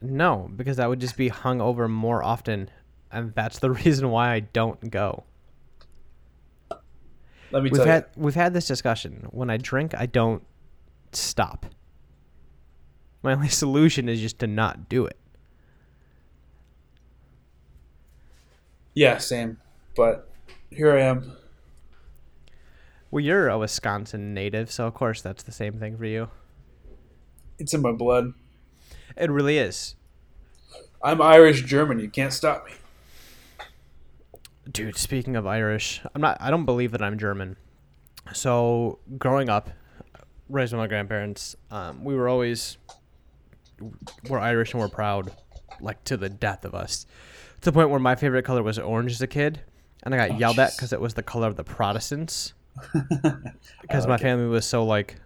[0.00, 2.70] No, because I would just be hungover more often,
[3.10, 5.24] and that's the reason why I don't go.
[7.50, 9.26] Let me We've tell had we've had this discussion.
[9.30, 10.42] When I drink, I don't
[11.18, 11.66] stop.
[13.22, 15.16] My only solution is just to not do it.
[18.94, 19.58] Yeah, same.
[19.96, 20.30] But
[20.70, 21.36] here I am.
[23.10, 26.28] Well, you're a Wisconsin native, so of course that's the same thing for you.
[27.58, 28.32] It's in my blood.
[29.16, 29.94] It really is.
[31.02, 31.98] I'm Irish German.
[31.98, 32.72] You can't stop me.
[34.70, 37.56] Dude, speaking of Irish, I'm not I don't believe that I'm German.
[38.32, 39.70] So, growing up,
[40.48, 42.78] raised by my grandparents, um, we were always
[44.28, 45.32] we're Irish and we're proud
[45.80, 47.06] like to the death of us.
[47.62, 49.60] To the point where my favorite color was orange as a kid,
[50.02, 52.54] and I got Oh, yelled at cuz it was the color of the Protestants.
[53.82, 54.24] Because my like it.
[54.24, 55.16] family was so like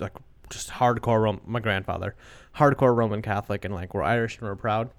[0.00, 0.12] like
[0.50, 2.14] just hardcore Rom- my grandfather,
[2.56, 4.90] hardcore Roman Catholic and like we're Irish and we're proud.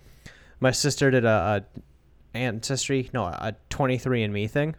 [0.60, 4.75] My sister did a, a ancestry, no, a 23andme thing.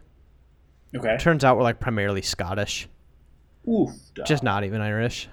[0.95, 1.17] Okay.
[1.17, 2.87] Turns out we're like primarily Scottish,
[3.67, 3.91] Oof.
[4.25, 5.29] just not even Irish.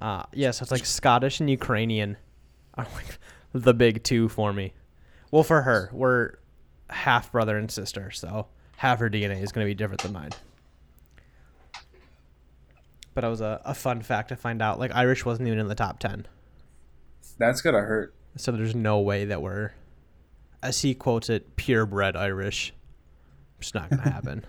[0.00, 2.16] Uh, yeah, so it's like Scottish and Ukrainian
[2.74, 3.18] are like
[3.52, 4.72] the big two for me.
[5.30, 6.34] Well, for her, we're
[6.90, 10.30] half brother and sister, so half her DNA is going to be different than mine.
[13.14, 14.78] But it was a, a fun fact to find out.
[14.78, 16.26] Like, Irish wasn't even in the top 10.
[17.38, 18.14] That's gotta hurt.
[18.36, 19.72] So there's no way that we're,
[20.62, 22.74] as he quotes it, purebred Irish.
[23.58, 24.44] It's not going to happen.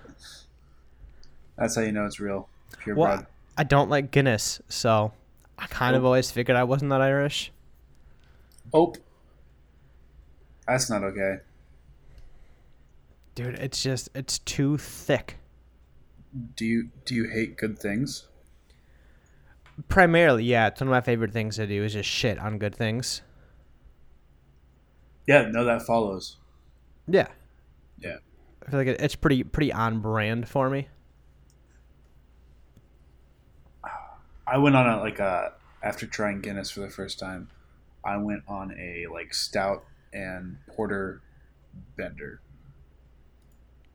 [1.57, 2.49] That's how you know it's real.
[2.79, 3.27] Pure Well, blood.
[3.57, 5.13] I don't like Guinness, so
[5.57, 6.07] I kind of Oh.
[6.07, 7.51] always figured I wasn't that Irish.
[8.73, 8.93] Oh.
[10.67, 11.37] That's not okay.
[13.35, 15.37] Dude, it's just it's too thick.
[16.55, 18.27] Do you do you hate good things?
[19.89, 22.75] Primarily, yeah, it's one of my favorite things to do is just shit on good
[22.75, 23.21] things.
[25.27, 26.37] Yeah, no, that follows.
[27.07, 27.27] Yeah.
[27.99, 28.17] Yeah.
[28.65, 30.87] I feel like it, it's pretty pretty on brand for me.
[34.47, 37.49] I went on a like a after trying Guinness for the first time.
[38.03, 39.83] I went on a like stout
[40.13, 41.21] and porter
[41.97, 42.39] bender.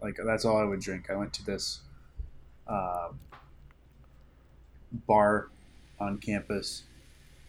[0.03, 1.09] Like that's all I would drink.
[1.09, 1.81] I went to this
[2.67, 3.09] uh,
[5.07, 5.49] bar
[5.99, 6.83] on campus.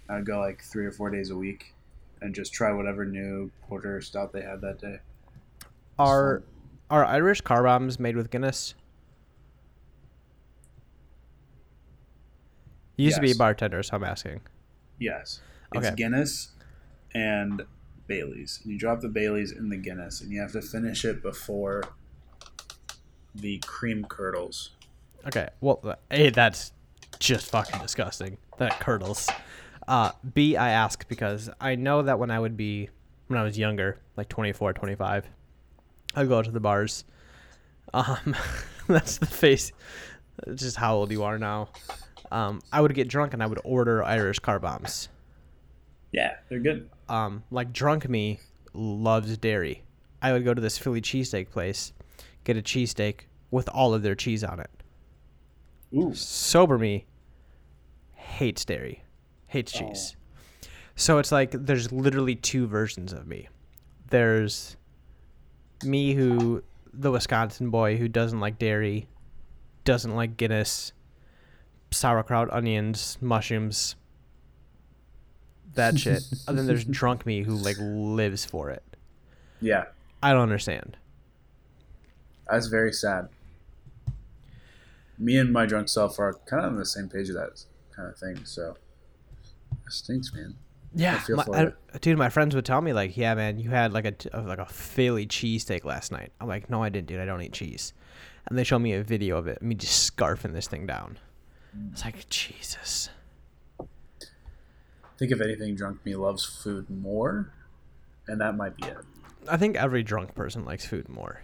[0.10, 1.74] I would go like three or four days a week
[2.22, 5.00] and just try whatever new porter stout they had that day.
[6.00, 6.44] Are
[6.90, 8.76] are Irish car bombs made with Guinness?
[12.96, 14.42] You used to be a bartender, so I'm asking.
[15.00, 15.42] Yes.
[15.74, 15.96] It's Okay.
[15.96, 16.52] Guinness
[17.16, 17.64] and
[18.08, 18.60] Bailey's.
[18.64, 21.84] And you drop the Bailey's in the Guinness and you have to finish it before
[23.36, 24.72] the cream curdles.
[25.26, 26.72] Okay, well, A, that's
[27.20, 28.38] just fucking disgusting.
[28.58, 29.30] That curdles.
[29.88, 32.90] Uh, B, I ask because I know that when I would be,
[33.28, 35.28] when I was younger, like 24, 25,
[36.16, 37.06] I'd go out to the bars.
[37.94, 38.36] Um,
[38.88, 39.72] that's the face,
[40.56, 41.70] just how old you are now.
[42.34, 45.08] Um, I would get drunk and I would order Irish car bombs.
[46.12, 46.90] Yeah, they're good.
[47.08, 48.40] um, like drunk me
[48.74, 49.84] loves dairy.
[50.22, 51.94] I would go to this Philly cheesesteak place,
[52.44, 53.22] get a cheesesteak
[53.52, 54.70] with all of their cheese on it.
[55.96, 56.14] Ooh.
[56.16, 57.06] Sober me
[58.14, 59.04] hates dairy,
[59.48, 60.16] hates cheese.
[60.96, 63.48] So it's like there's literally two versions of me.
[64.10, 64.76] There's
[65.84, 66.64] me who
[66.94, 69.08] the Wisconsin boy who doesn't like dairy,
[69.84, 70.94] doesn't like Guinness,
[71.94, 73.96] sauerkraut, onions, mushrooms,
[75.76, 76.24] that shit.
[76.48, 78.84] and then there's drunk me who like lives for it.
[79.62, 79.86] Yeah,
[80.22, 80.98] I don't understand.
[82.50, 83.30] that's very sad.
[85.20, 87.64] Me and my drunk self are kind of on the same page of that
[87.96, 88.76] kind of thing, so
[89.72, 90.56] it stinks, man.
[90.96, 92.18] Yeah, feel my, for I- dude.
[92.18, 94.66] My friends would tell me like, "Yeah, man, you had like a t- like a
[94.66, 97.20] Philly cheesesteak last night." I'm like, "No, I didn't, dude.
[97.20, 97.94] I don't eat cheese."
[98.48, 101.18] And they show me a video of it, me just scarfing this thing down.
[101.92, 103.10] It's like Jesus.
[103.80, 103.86] I
[105.18, 107.52] think if anything, drunk me loves food more,
[108.28, 108.98] and that might be it.
[109.48, 111.42] I think every drunk person likes food more.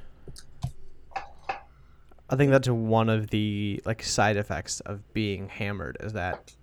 [2.30, 6.54] I think that's one of the like side effects of being hammered is that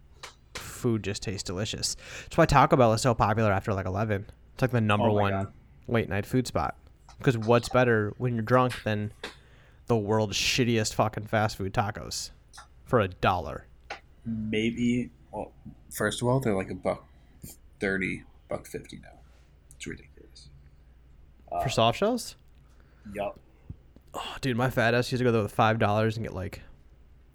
[0.55, 1.97] food just tastes delicious.
[2.25, 4.27] That's why Taco Bell is so popular after like 11.
[4.55, 5.53] It's like the number Oh my one God.
[5.89, 6.77] late night food spot.
[7.19, 9.13] Because what's better when you're drunk than
[9.87, 12.31] the world's shittiest fucking fast food tacos
[12.87, 13.67] for a dollar?
[14.25, 15.11] Maybe.
[15.33, 15.53] Well,
[15.93, 17.05] first of all, they're like a buck
[17.79, 19.19] thirty, buck fifty now.
[19.75, 20.49] It's ridiculous.
[21.51, 22.37] for uh, soft shells?
[23.15, 23.39] Yup.
[24.15, 26.63] Oh, dude, my fat ass used to go there with five dollars and get like,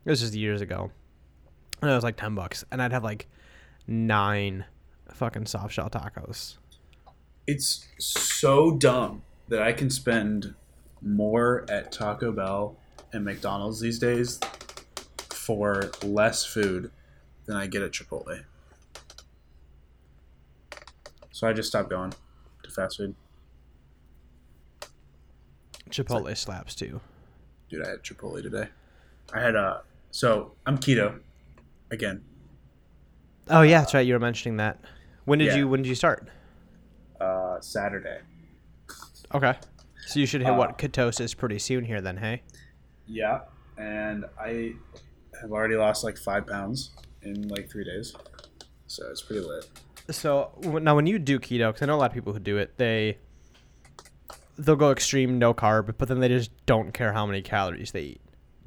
[0.04, 0.90] this was just years ago,
[1.82, 3.28] and it was like ten bucks, and I'd have like
[3.88, 4.66] nine
[5.14, 6.58] fucking soft shell tacos.
[7.46, 10.56] It's so dumb that I can spend
[11.02, 12.78] more at Taco Bell
[13.12, 14.40] and McDonald's these days
[15.46, 16.92] for less food
[17.48, 18.44] than I get at Chipotle.
[21.32, 22.14] So I just stopped going
[22.64, 23.16] to fast food.
[25.90, 27.02] Chipotle slaps too.
[27.70, 28.68] Dude, I had Chipotle today.
[29.34, 29.82] I had a.
[30.12, 31.20] So I'm keto.
[31.90, 32.24] Again,
[33.50, 34.06] Oh yeah, that's right.
[34.06, 34.80] You were mentioning that.
[35.26, 35.56] When did Yeah.
[35.58, 36.30] you When did you start?
[37.20, 38.20] uh, Saturday.
[39.34, 39.54] Okay,
[40.08, 42.18] so you should hit Uh, what ketosis pretty soon here then.
[42.18, 42.44] Hey,
[43.08, 43.42] Yeah,
[43.78, 44.74] and I
[45.42, 46.92] have already lost like five pounds
[47.24, 48.16] in like three days.
[48.88, 49.68] So it's pretty lit.
[50.10, 52.58] so now when you do keto, because I know a lot of people who do
[52.58, 53.18] it, they
[54.58, 58.02] they'll go extreme no carb, but then they just don't care how many calories they
[58.02, 58.22] eat.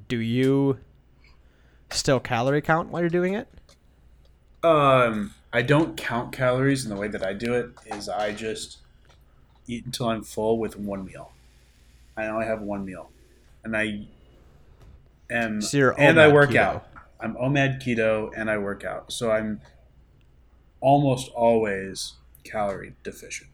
[0.08, 0.78] Do you
[1.90, 3.48] still calorie count while you're doing it?
[4.62, 8.78] Um, I don't count calories, and the way that I do it is I just
[9.66, 11.32] eat until I'm full with one meal.
[12.16, 13.10] I only have one meal,
[13.62, 14.06] and I
[15.30, 16.56] am So and I work keto.
[16.56, 16.88] out.
[17.20, 19.60] I'm OMAD keto, and I work out, so I'm
[20.80, 22.14] almost always
[22.44, 23.48] calorie deficient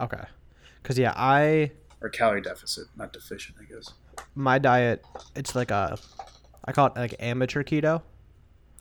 [0.00, 0.22] Okay.
[0.82, 3.92] Cause yeah, I or calorie deficit, not deficient, I guess.
[4.34, 5.04] my diet
[5.34, 5.98] it's like a
[6.64, 8.02] I call it like amateur keto.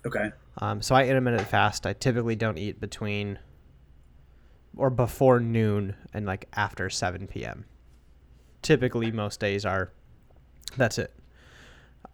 [0.06, 0.32] Okay.
[0.58, 1.86] Um, so I intermittent fast.
[1.86, 3.40] I typically don't eat between
[4.76, 7.66] or before noon and like after 7 p.m.
[8.62, 9.92] Typically, most days are
[10.78, 11.14] that's it.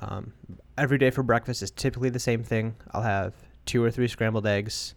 [0.02, 0.34] Um,
[0.78, 2.76] every day for breakfast is typically the same thing.
[2.92, 3.34] I'll have
[3.66, 4.96] two or three scrambled eggs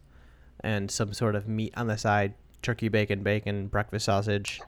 [0.61, 4.61] and some sort of meat on the side turkey, bacon, bacon, breakfast sausage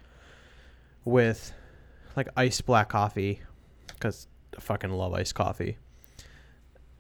[1.05, 1.53] with
[2.15, 3.41] like iced black coffee
[3.89, 5.79] because I fucking love iced coffee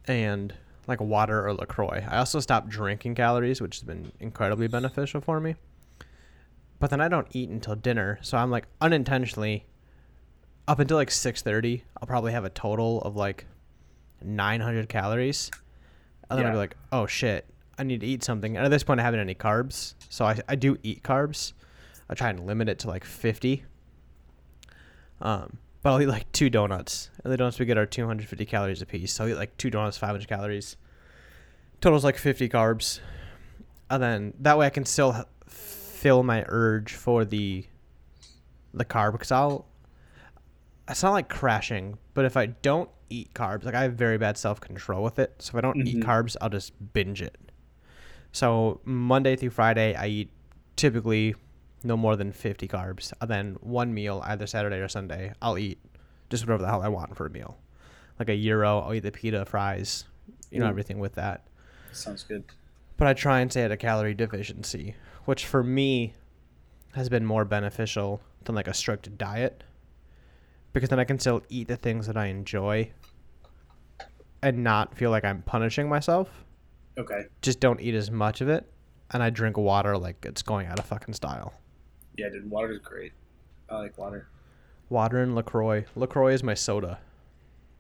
[0.07, 0.55] and
[0.87, 2.07] like water or LaCroix.
[2.09, 5.57] I also stopped drinking calories, which has been incredibly beneficial for me.
[6.78, 9.66] But then I don't eat until dinner, so I'm like unintentionally
[10.68, 13.46] up until like 6:30, I'll probably have a total of like
[14.22, 15.50] 900 calories.
[16.28, 17.46] And then I'll be like, "Oh shit,
[17.78, 20.40] I need to eat something." And at this point I haven't any carbs, so I
[20.48, 21.52] I do eat carbs.
[22.08, 23.64] I try and limit it to like 50.
[25.20, 28.82] Um, but I'll eat like two donuts, and the donuts we get are 250 calories
[28.82, 29.12] a piece.
[29.12, 30.76] So I'll eat like two donuts, 500 calories.
[31.80, 33.00] Total's like 50 carbs,
[33.88, 37.66] and then that way I can still fill my urge for the
[38.74, 39.66] the carb because I'll.
[40.89, 44.37] It's not like crashing, but if I don't eat carbs, like I have very bad
[44.39, 45.34] self control with it.
[45.41, 46.03] So if I don't eat Mhm.
[46.05, 47.37] carbs, I'll just binge it.
[48.32, 50.30] So Monday through Friday, I eat
[50.76, 51.34] typically
[51.82, 53.12] no more than 50 carbs.
[53.20, 55.78] And then one meal, either Saturday or Sunday, I'll eat
[56.30, 57.59] just whatever the hell I want for a meal.
[58.18, 60.05] Like a gyro, I'll eat the pita, fries,
[60.51, 60.70] you know, Ooh.
[60.70, 61.47] everything with that.
[61.93, 62.45] Sounds good.
[62.97, 66.14] But I try and stay at a calorie deficiency, which for me
[66.93, 69.62] has been more beneficial than like a strict diet.
[70.76, 72.90] Because then I can still eat the things that I enjoy
[74.42, 76.28] and not feel like I'm punishing myself.
[76.98, 77.22] Okay.
[77.40, 78.70] Just don't eat as much of it.
[79.10, 81.54] And I drink water like it's going out of fucking style.
[82.18, 82.50] Yeah, dude.
[82.50, 83.12] Water is great.
[83.70, 84.28] I like water.
[84.90, 85.86] Water and LaCroix.
[85.96, 86.98] LaCroix is my soda.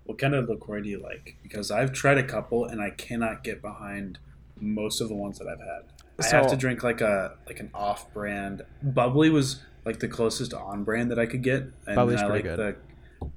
[0.04, 1.36] What kind of Lacroix do you like?
[1.42, 4.20] Because I've tried a couple and I cannot get behind
[4.58, 5.82] most of the ones that I've had.
[6.18, 8.62] I have to drink like a like an off-brand.
[8.82, 12.58] Bubbly was like the closest on-brand that I could get, and Bubbly's I like good.
[12.58, 12.76] the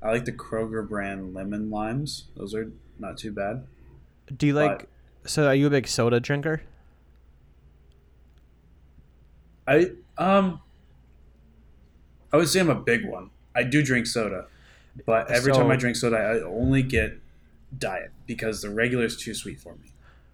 [0.02, 2.26] I like the Kroger brand lemon limes.
[2.36, 3.66] Those are not too bad.
[4.36, 4.88] Do you like.
[5.26, 6.62] So are you a big soda drinker?
[9.68, 10.62] I um
[12.32, 13.30] I would say I'm a big one.
[13.56, 14.46] I do drink soda,
[15.06, 17.20] but every time I drink soda, I only get
[17.78, 19.92] diet because the regular is too sweet for me.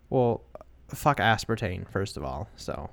[0.09, 0.41] Well,
[0.89, 2.49] fuck aspartame, first of all.
[2.55, 2.89] So.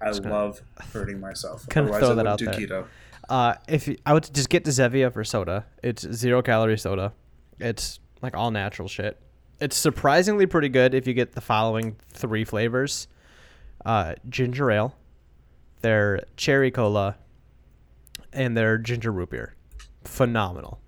[0.00, 0.62] I gonna- love
[0.92, 1.66] hurting myself.
[1.76, 2.54] Otherwise, throw I that out do there.
[2.54, 2.86] keto.
[3.28, 7.12] Uh, if you- I would just get the Zevia for soda, it's zero calorie soda.
[7.58, 9.20] It's like all natural shit.
[9.60, 13.08] It's surprisingly pretty good if you get the following three flavors:
[13.84, 14.94] uh, ginger ale,
[15.80, 17.16] their cherry cola,
[18.32, 19.54] and their ginger root beer.
[20.04, 20.80] Phenomenal.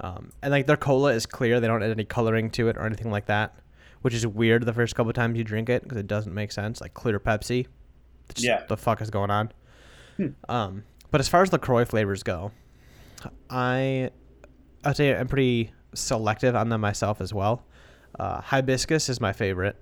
[0.00, 2.84] Um, and like their cola is clear; they don't add any coloring to it or
[2.84, 3.54] anything like that,
[4.06, 6.80] which is weird the first couple times you drink it because it doesn't make sense.
[6.80, 7.66] Like clear Pepsi.
[8.30, 8.62] It's- Yeah.
[8.68, 9.50] The fuck is going on?
[10.16, 10.28] Hmm.
[10.48, 12.52] Um, but as far as Lacroix flavors go,
[13.50, 14.10] I
[14.84, 17.64] I'd say I'm pretty selective on them myself as well.
[18.16, 19.76] Uh, hibiscus is my favorite,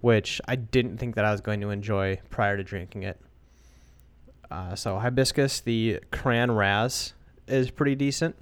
[0.00, 3.20] which I didn't think that I was going to enjoy prior to drinking it.
[4.50, 7.12] Uh, so hibiscus, the cran raz
[7.46, 8.34] is pretty decent,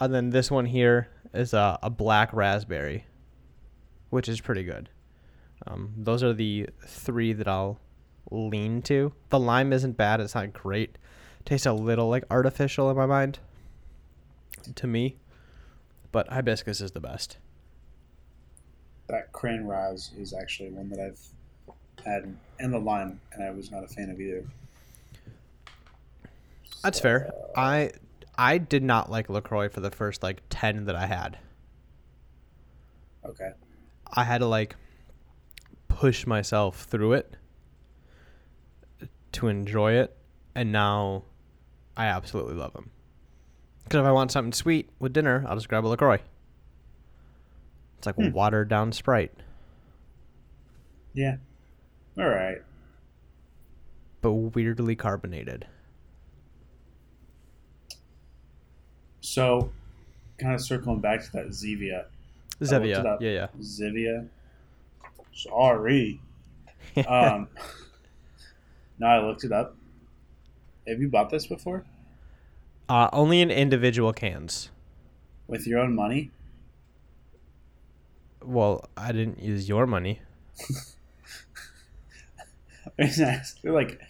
[0.00, 3.04] and then this one here is a, a black raspberry,
[4.12, 4.90] which is pretty good.
[5.66, 7.78] Um, those are the three that I'll
[8.30, 9.14] lean to.
[9.30, 10.98] The lime isn't bad; it's not great.
[11.40, 13.38] It Tastes a little like artificial in my mind,
[14.74, 15.16] to me.
[16.12, 17.38] But hibiscus is the best.
[19.06, 23.70] That cran raz is actually one that I've had, and the lime, and I was
[23.70, 24.44] not a fan of either.
[26.82, 27.32] That's fair.
[27.56, 27.92] I
[28.36, 31.38] I did not like Lacroix for the first like ten that I had.
[33.24, 33.52] Okay.
[34.12, 34.76] I had to like
[35.88, 37.36] push myself through it
[39.32, 40.16] to enjoy it,
[40.54, 41.24] and now
[41.96, 42.90] I absolutely love them.
[43.84, 46.20] Because if I want something sweet with dinner, I'll just grab a Lacroix.
[47.98, 48.30] It's like Hmm.
[48.32, 49.32] watered down Sprite,
[51.14, 51.36] Yeah.
[52.18, 52.58] All right.
[54.20, 55.66] but weirdly carbonated.
[59.20, 59.70] So,
[60.38, 62.06] kind of circling back to that Zevia.
[62.62, 63.46] Zevia, yeah, yeah.
[63.60, 64.28] Zevia.
[65.32, 66.20] Sorry.
[67.08, 67.48] Um,
[68.98, 69.76] no, I looked it up.
[70.86, 71.84] Have you bought this before
[72.88, 74.70] uh, only in individual cans.
[75.46, 76.30] with your own money?
[78.44, 80.20] Well, I didn't use your money.
[82.96, 84.00] they're like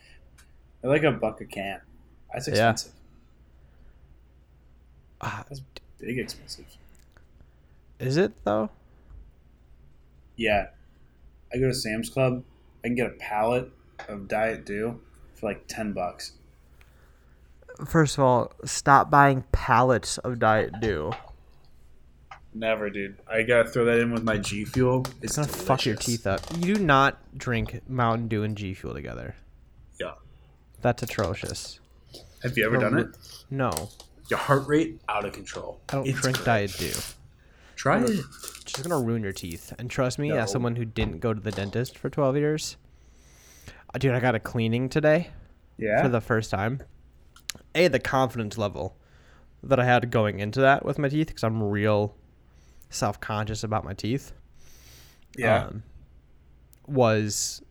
[0.80, 1.80] they're like a buck a can.
[2.32, 2.92] That's expensive.
[5.20, 5.60] Ah, That's
[6.00, 6.64] big expensive.
[8.02, 8.70] Is it though?
[10.36, 10.66] Yeah.
[11.52, 12.42] I go to Sam's Club.
[12.84, 13.70] I can get a pallet
[14.08, 15.00] of Diet Dew
[15.34, 16.32] for like ten bucks.
[17.86, 21.12] First of all, stop buying pallets of Diet Dew.
[22.54, 23.16] Never, dude.
[23.30, 25.06] I gotta throw that in with my G Fuel.
[25.22, 26.40] It's gonna fuck your teeth up.
[26.58, 29.34] You do not drink Mountain Dew and G Fuel together.
[29.98, 30.12] Yeah.
[30.82, 31.80] That's atrocious.
[32.42, 33.06] Have you ever No, done it?
[33.50, 33.90] No,
[34.28, 35.80] Your heart rate out of control.
[35.88, 36.46] I don't It's drink great.
[36.46, 36.92] Diet Dew.
[37.82, 38.10] Try it.
[38.10, 39.72] It's gonna ruin your teeth.
[39.76, 40.36] And trust me, No.
[40.36, 42.76] as someone who didn't go to the dentist for 12 years,
[43.92, 45.30] uh, dude, I got a cleaning today
[45.78, 46.00] Yeah.
[46.00, 46.78] for the first time.
[47.74, 48.96] A, the confidence level
[49.64, 52.14] that I had going into that with my teeth, because I'm real
[52.88, 54.30] self conscious about my teeth.
[55.36, 55.64] yeah.
[55.64, 55.82] um,
[56.86, 57.62] was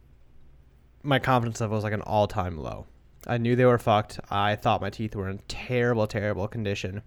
[1.04, 2.86] my confidence level was like an all time low
[3.28, 4.20] I knew they were fucked.
[4.32, 7.02] I thought my teeth were in terrible, terrible condition.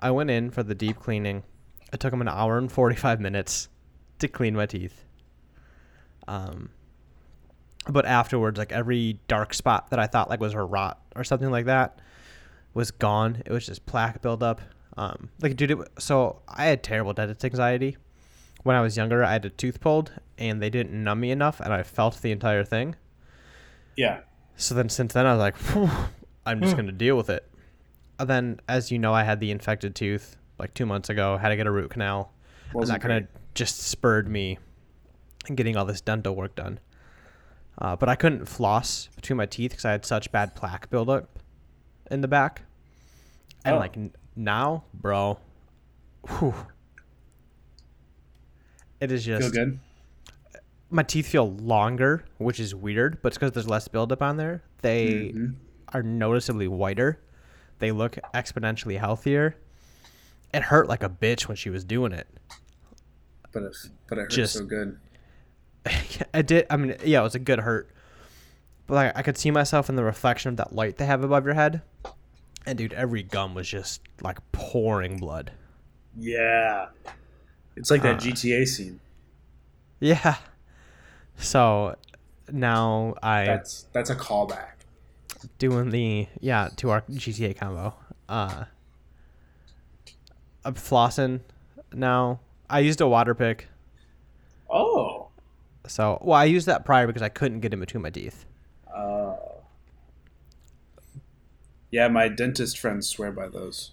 [0.00, 1.44] I went in for the deep cleaning.
[1.92, 3.68] It took them an hour and 45 minutes
[4.18, 5.04] to clean my teeth.
[6.26, 6.70] Um,
[7.88, 11.50] but afterwards, like every dark spot that I thought like was a rot or something
[11.50, 12.00] like that
[12.74, 13.42] was gone.
[13.46, 14.60] It was just plaque buildup.
[14.96, 17.96] Um, like dude, it, so I had terrible dentist anxiety
[18.64, 19.22] when I was younger.
[19.22, 22.32] I had a tooth pulled and they didn't numb me enough, and I felt the
[22.32, 22.96] entire thing.
[23.96, 24.20] Yeah.
[24.56, 25.90] So then, since then, I was like,
[26.46, 27.48] I'm just gonna deal with it.
[28.18, 31.36] And then, as you know, I had the infected tooth like two months ago.
[31.36, 32.32] Had to get a root canal,
[32.72, 34.58] Wasn't and that kind of just spurred me
[35.54, 36.78] getting all this dental work done.
[37.78, 41.38] Uh, but I couldn't floss between my teeth because I had such bad plaque buildup
[42.10, 42.62] in the back.
[43.64, 43.78] And Oh.
[43.78, 45.38] like n- now, bro,
[46.28, 46.54] whew,
[49.00, 49.78] it is just feel good.
[50.90, 54.62] my teeth feel longer, which is weird, but it's because there's less buildup on there.
[54.82, 55.56] They Mhm.
[55.92, 57.20] are noticeably whiter.
[57.78, 59.56] They look exponentially healthier.
[60.56, 62.26] It hurt like a bitch when she was doing it.
[63.52, 63.76] But it,
[64.08, 64.98] but it hurts Just- so good.
[66.34, 66.66] I did.
[66.70, 67.88] I mean, yeah, it was a good hurt.
[68.86, 71.44] But like, I could see myself in the reflection of that light they have above
[71.44, 71.82] your head.
[72.64, 75.52] And dude, every gum was just like pouring blood.
[76.18, 76.86] Yeah.
[77.76, 78.98] It's like that Uh, GTA scene.
[80.00, 80.36] Yeah.
[81.36, 81.96] So
[82.50, 84.70] now I That's that's a callback.
[85.58, 87.94] doing the yeah to our GTA combo.
[88.28, 88.64] Uh,
[90.66, 91.40] I'm flossing
[91.92, 92.40] now.
[92.68, 93.68] I used a water pick,
[94.68, 95.28] Oh.
[95.86, 98.44] so well I used that prior because I couldn't get in between my teeth.
[98.92, 99.36] Uh,
[101.92, 103.92] yeah, my dentist friends swear by those.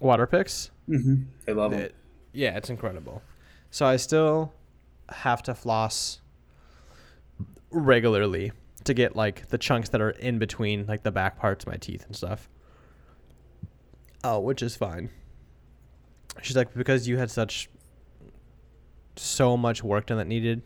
[0.00, 0.70] Water picks.
[0.88, 1.24] Mm-hmm.
[1.44, 1.80] They love them.
[1.80, 1.94] It,
[2.32, 3.20] yeah, it's incredible.
[3.72, 4.52] So I still
[5.08, 6.20] have to floss
[7.72, 8.52] regularly
[8.84, 11.76] to get like the chunks that are in between like the back parts of my
[11.76, 12.48] teeth and stuff.
[14.22, 15.10] Oh, which is fine.
[16.42, 17.68] She's like because you had such
[19.16, 20.62] so much work done that needed.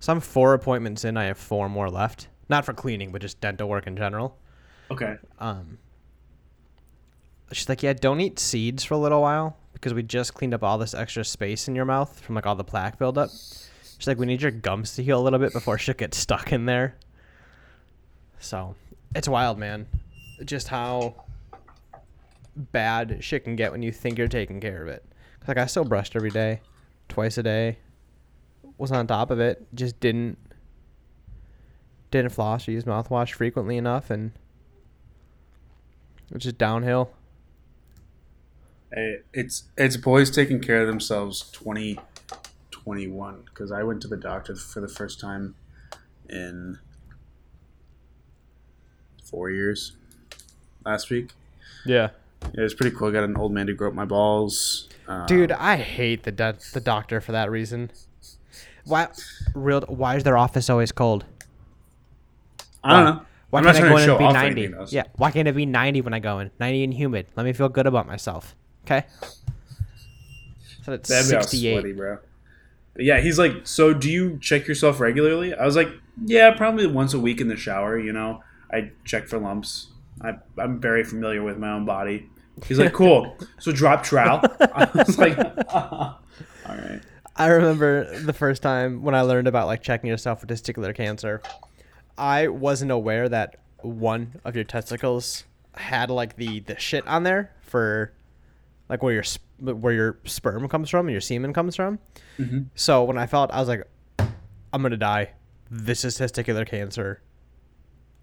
[0.00, 1.16] So I'm four appointments in.
[1.16, 2.28] I have four more left.
[2.48, 4.38] Not for cleaning, but just dental work in general.
[4.90, 5.16] Okay.
[5.38, 5.78] Um,
[7.52, 10.62] she's like, yeah, don't eat seeds for a little while because we just cleaned up
[10.62, 13.30] all this extra space in your mouth from like all the plaque buildup.
[13.98, 16.52] She's like, we need your gums to heal a little bit before shit gets stuck
[16.52, 16.96] in there.
[18.40, 18.74] So
[19.14, 19.86] it's wild, man.
[20.44, 21.23] Just how
[22.56, 25.04] bad shit can get when you think you're taking care of it.
[25.40, 26.60] 'Cause, Like I still brushed every day,
[27.08, 27.78] twice a day.
[28.78, 29.66] Was on top of it.
[29.74, 30.38] Just didn't
[32.10, 34.30] didn't floss or use mouthwash frequently enough, and
[36.30, 37.10] it's just downhill.
[38.92, 44.54] Hey, it's it's boys taking care of themselves 2021 because I went to the doctor
[44.54, 45.56] for the first time
[46.28, 46.78] in
[49.24, 49.96] four years
[50.84, 51.32] last week.
[51.84, 52.10] Yeah,
[52.52, 53.08] It was pretty cool.
[53.08, 54.88] I got an old man to grow up my balls.
[55.08, 57.90] Uh, dude, I hate the do- the doctor for that reason.
[58.84, 59.08] Why,
[59.54, 59.80] real?
[59.82, 61.24] Why is their office always cold?
[62.82, 63.22] I don't know.
[63.50, 64.74] Why I'm can't I go in and be ninety?
[64.94, 66.50] Yeah, why can't it be ninety when I go in?
[66.60, 67.26] Ninety and humid.
[67.36, 68.54] Let me feel good about myself.
[68.84, 69.04] Okay.
[70.82, 71.74] So it's That'd sixty-eight.
[71.74, 72.18] sweaty, bro.
[72.94, 75.54] But yeah, he's like, so do you check yourself regularly?
[75.54, 75.88] I was like,
[76.24, 77.98] yeah, probably once a week in the shower.
[77.98, 79.88] You know, I check for lumps.
[80.20, 82.28] I, I'm very familiar with my own body.
[82.66, 83.36] He's like, cool.
[83.58, 84.40] So drop trowel.
[84.60, 85.36] I was like,
[85.74, 86.18] all
[86.66, 87.00] right.
[87.36, 91.42] I remember the first time when I learned about like checking yourself for testicular cancer.
[92.16, 95.44] I wasn't aware that one of your testicles
[95.74, 98.12] had like the the shit on there for
[98.88, 99.24] like where your
[99.58, 101.98] where your sperm comes from and your semen comes from.
[102.38, 102.66] Mhm.
[102.76, 103.82] So when I felt, I was like,
[104.20, 105.32] I'm gonna die.
[105.70, 107.20] This is testicular cancer.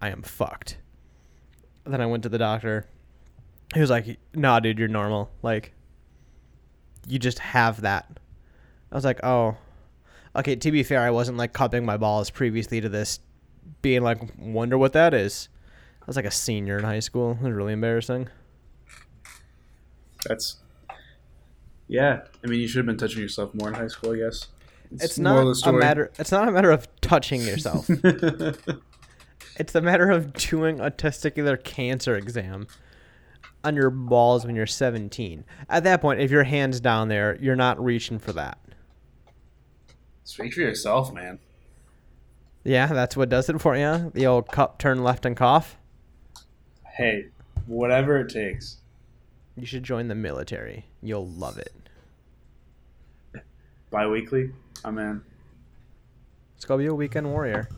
[0.00, 0.78] I am fucked.
[1.84, 2.88] Then I went to the doctor.
[3.74, 5.30] He was like, Nah, dude, you're normal.
[5.42, 5.72] Like,
[7.06, 8.06] you just have that.
[8.90, 9.56] I was like, oh,
[10.36, 10.56] okay.
[10.56, 13.20] To be fair, I wasn't like cupping my balls previously to this,
[13.80, 15.48] being like, wonder what that is.
[16.00, 17.38] I was like a senior in high school.
[17.40, 18.28] It was really embarrassing.
[20.26, 20.56] That's,
[21.88, 22.22] yeah.
[22.44, 24.48] I mean, you should have been touching yourself more in high school, I guess.
[24.90, 26.12] It's moral not a matter.
[26.18, 27.88] It's not a matter of touching yourself.
[29.56, 32.66] it's a matter of doing a testicular cancer exam
[33.64, 35.44] on your balls when you're 17.
[35.68, 38.58] At that point, if your hand's down there, you're not reaching for that.
[40.24, 41.38] Speak for yourself, man.
[42.64, 44.10] Yeah, that's what does it for you.
[44.14, 45.76] The old cup turn left and cough.
[46.86, 47.26] Hey,
[47.66, 48.78] whatever it takes.
[49.56, 50.86] You should join the military.
[51.02, 51.74] You'll love it.
[53.90, 54.52] Bi-weekly,
[54.84, 55.22] I'm in.
[56.54, 57.68] Let's go be a weekend warrior.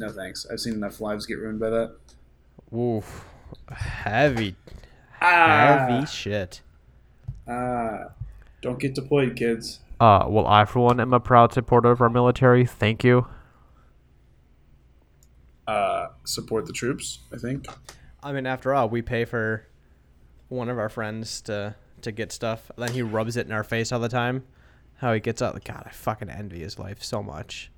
[0.00, 0.46] No thanks.
[0.50, 1.96] I've seen enough lives get ruined by that.
[2.74, 3.24] Oof.
[3.70, 4.56] Heavy,
[5.20, 6.60] Ah, heavy shit.
[7.48, 8.10] ah.
[8.60, 9.80] Don't get deployed, kids.
[10.00, 12.64] Uh, well, I for one am a proud supporter of our military.
[12.66, 13.26] Thank you.
[15.66, 17.20] Uh, support the troops.
[17.32, 17.66] I think.
[18.22, 19.66] I mean, after all, we pay for
[20.48, 22.70] one of our friends to to get stuff.
[22.76, 24.44] Then he rubs it in our face all the time.
[24.96, 25.62] How he gets out.
[25.64, 27.70] God, I fucking envy his life so much.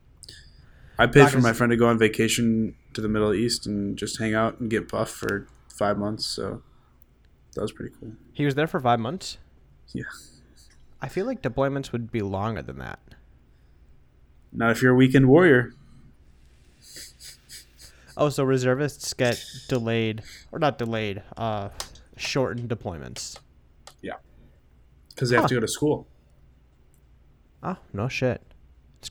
[0.98, 3.96] I paid Not for my friend to go on vacation to the Middle East and
[3.96, 5.46] just hang out and get buff for
[5.80, 6.26] five months.
[6.26, 6.62] So
[7.54, 8.12] that was pretty cool.
[8.34, 9.38] He was there for five months.
[9.94, 10.04] Yeah.
[11.00, 13.00] I feel like deployments would be longer than that.
[14.52, 15.72] Not if you're a weekend warrior.
[18.16, 20.22] Oh, so reservists get delayed
[20.52, 21.70] or not delayed, uh,
[22.18, 23.38] shortened deployments.
[24.02, 24.16] Yeah,
[25.08, 26.06] because they have to go to school.
[27.62, 28.42] Oh, no shit.
[29.00, 29.10] It's-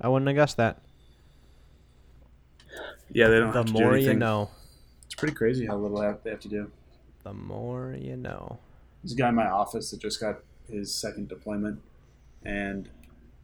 [0.00, 0.80] I wouldn't have guessed that.
[3.12, 4.50] Yeah, they don't The have to do more you know,
[5.20, 6.70] pretty crazy how little they have- to do.
[7.22, 8.58] the more you know.
[9.02, 11.80] There's a guy in my office that just got his second deployment,
[12.42, 12.88] and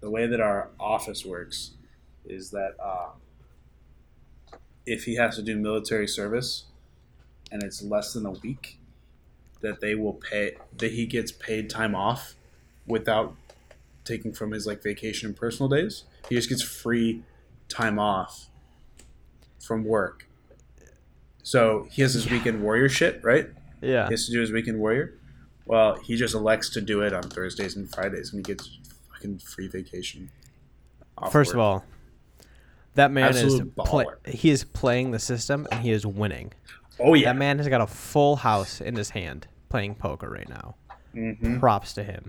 [0.00, 1.72] the way that our office works
[2.24, 3.10] is that uh,
[4.86, 6.64] if he has to do military service
[7.52, 8.78] and it's less than a week,
[9.60, 12.34] that they will pay that he gets paid time off
[12.86, 13.34] without
[14.04, 16.04] taking from his like vacation and personal days.
[16.28, 17.22] He just gets free
[17.68, 18.48] time off
[19.60, 20.26] from work.
[21.46, 23.46] So he has his weekend warrior shit, right?
[23.80, 24.06] Yeah.
[24.08, 25.14] he has to do his weekend warrior.
[25.64, 28.68] Well, he just elects to do it on Thursdays and Fridays, and he gets
[29.12, 30.28] fucking free vacation.
[31.30, 31.84] First of all,
[32.94, 34.26] that man is Absolute play- baller.
[34.26, 36.52] he is playing the system and he is winning.
[36.98, 40.48] oh yeah, That man has got a full house in his hand playing poker right
[40.48, 40.74] now.
[41.12, 42.28] hmm Props to him.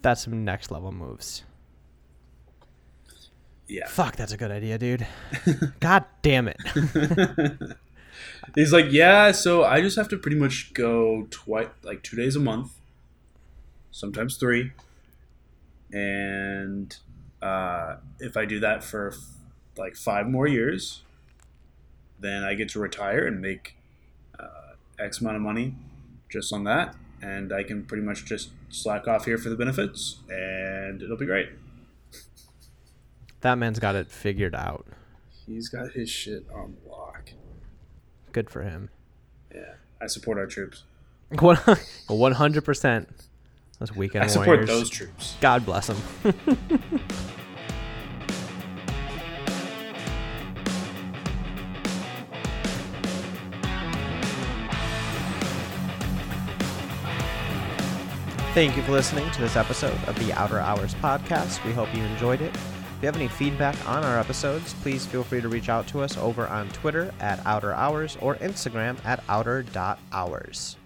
[0.00, 1.44] That's some next level moves.
[3.68, 3.86] Yeah.
[3.86, 5.06] Fuck, that's a good idea, dude.
[5.80, 6.58] God damn it.
[8.54, 9.32] He's like, yeah.
[9.32, 12.72] So I just have to pretty much go twice, like two days a month,
[13.90, 14.72] sometimes three,
[15.92, 16.96] and
[17.40, 19.16] uh, if I do that for f-
[19.76, 21.02] like five more years,
[22.20, 23.76] then I get to retire and make
[24.38, 25.74] uh, X amount of money
[26.28, 30.18] just on that, and I can pretty much just slack off here for the benefits,
[30.28, 31.50] and it'll be great.
[33.44, 34.86] That man's got it figured out.
[35.46, 37.28] He's got his shit on lock.
[38.32, 38.88] Good for him.
[39.54, 40.84] Yeah, I support our troops.
[42.08, 43.06] One hundred percent.
[43.78, 44.68] Those weekend I support warriors.
[44.70, 45.36] those troops.
[45.42, 45.98] God bless them.
[58.54, 61.62] Thank you for listening to this episode of the Outer Hours podcast.
[61.66, 62.56] We hope you enjoyed it.
[63.04, 66.00] If you have any feedback on our episodes, please feel free to reach out to
[66.00, 70.76] us over on Twitter at Outer Hours or Instagram at outer.hours.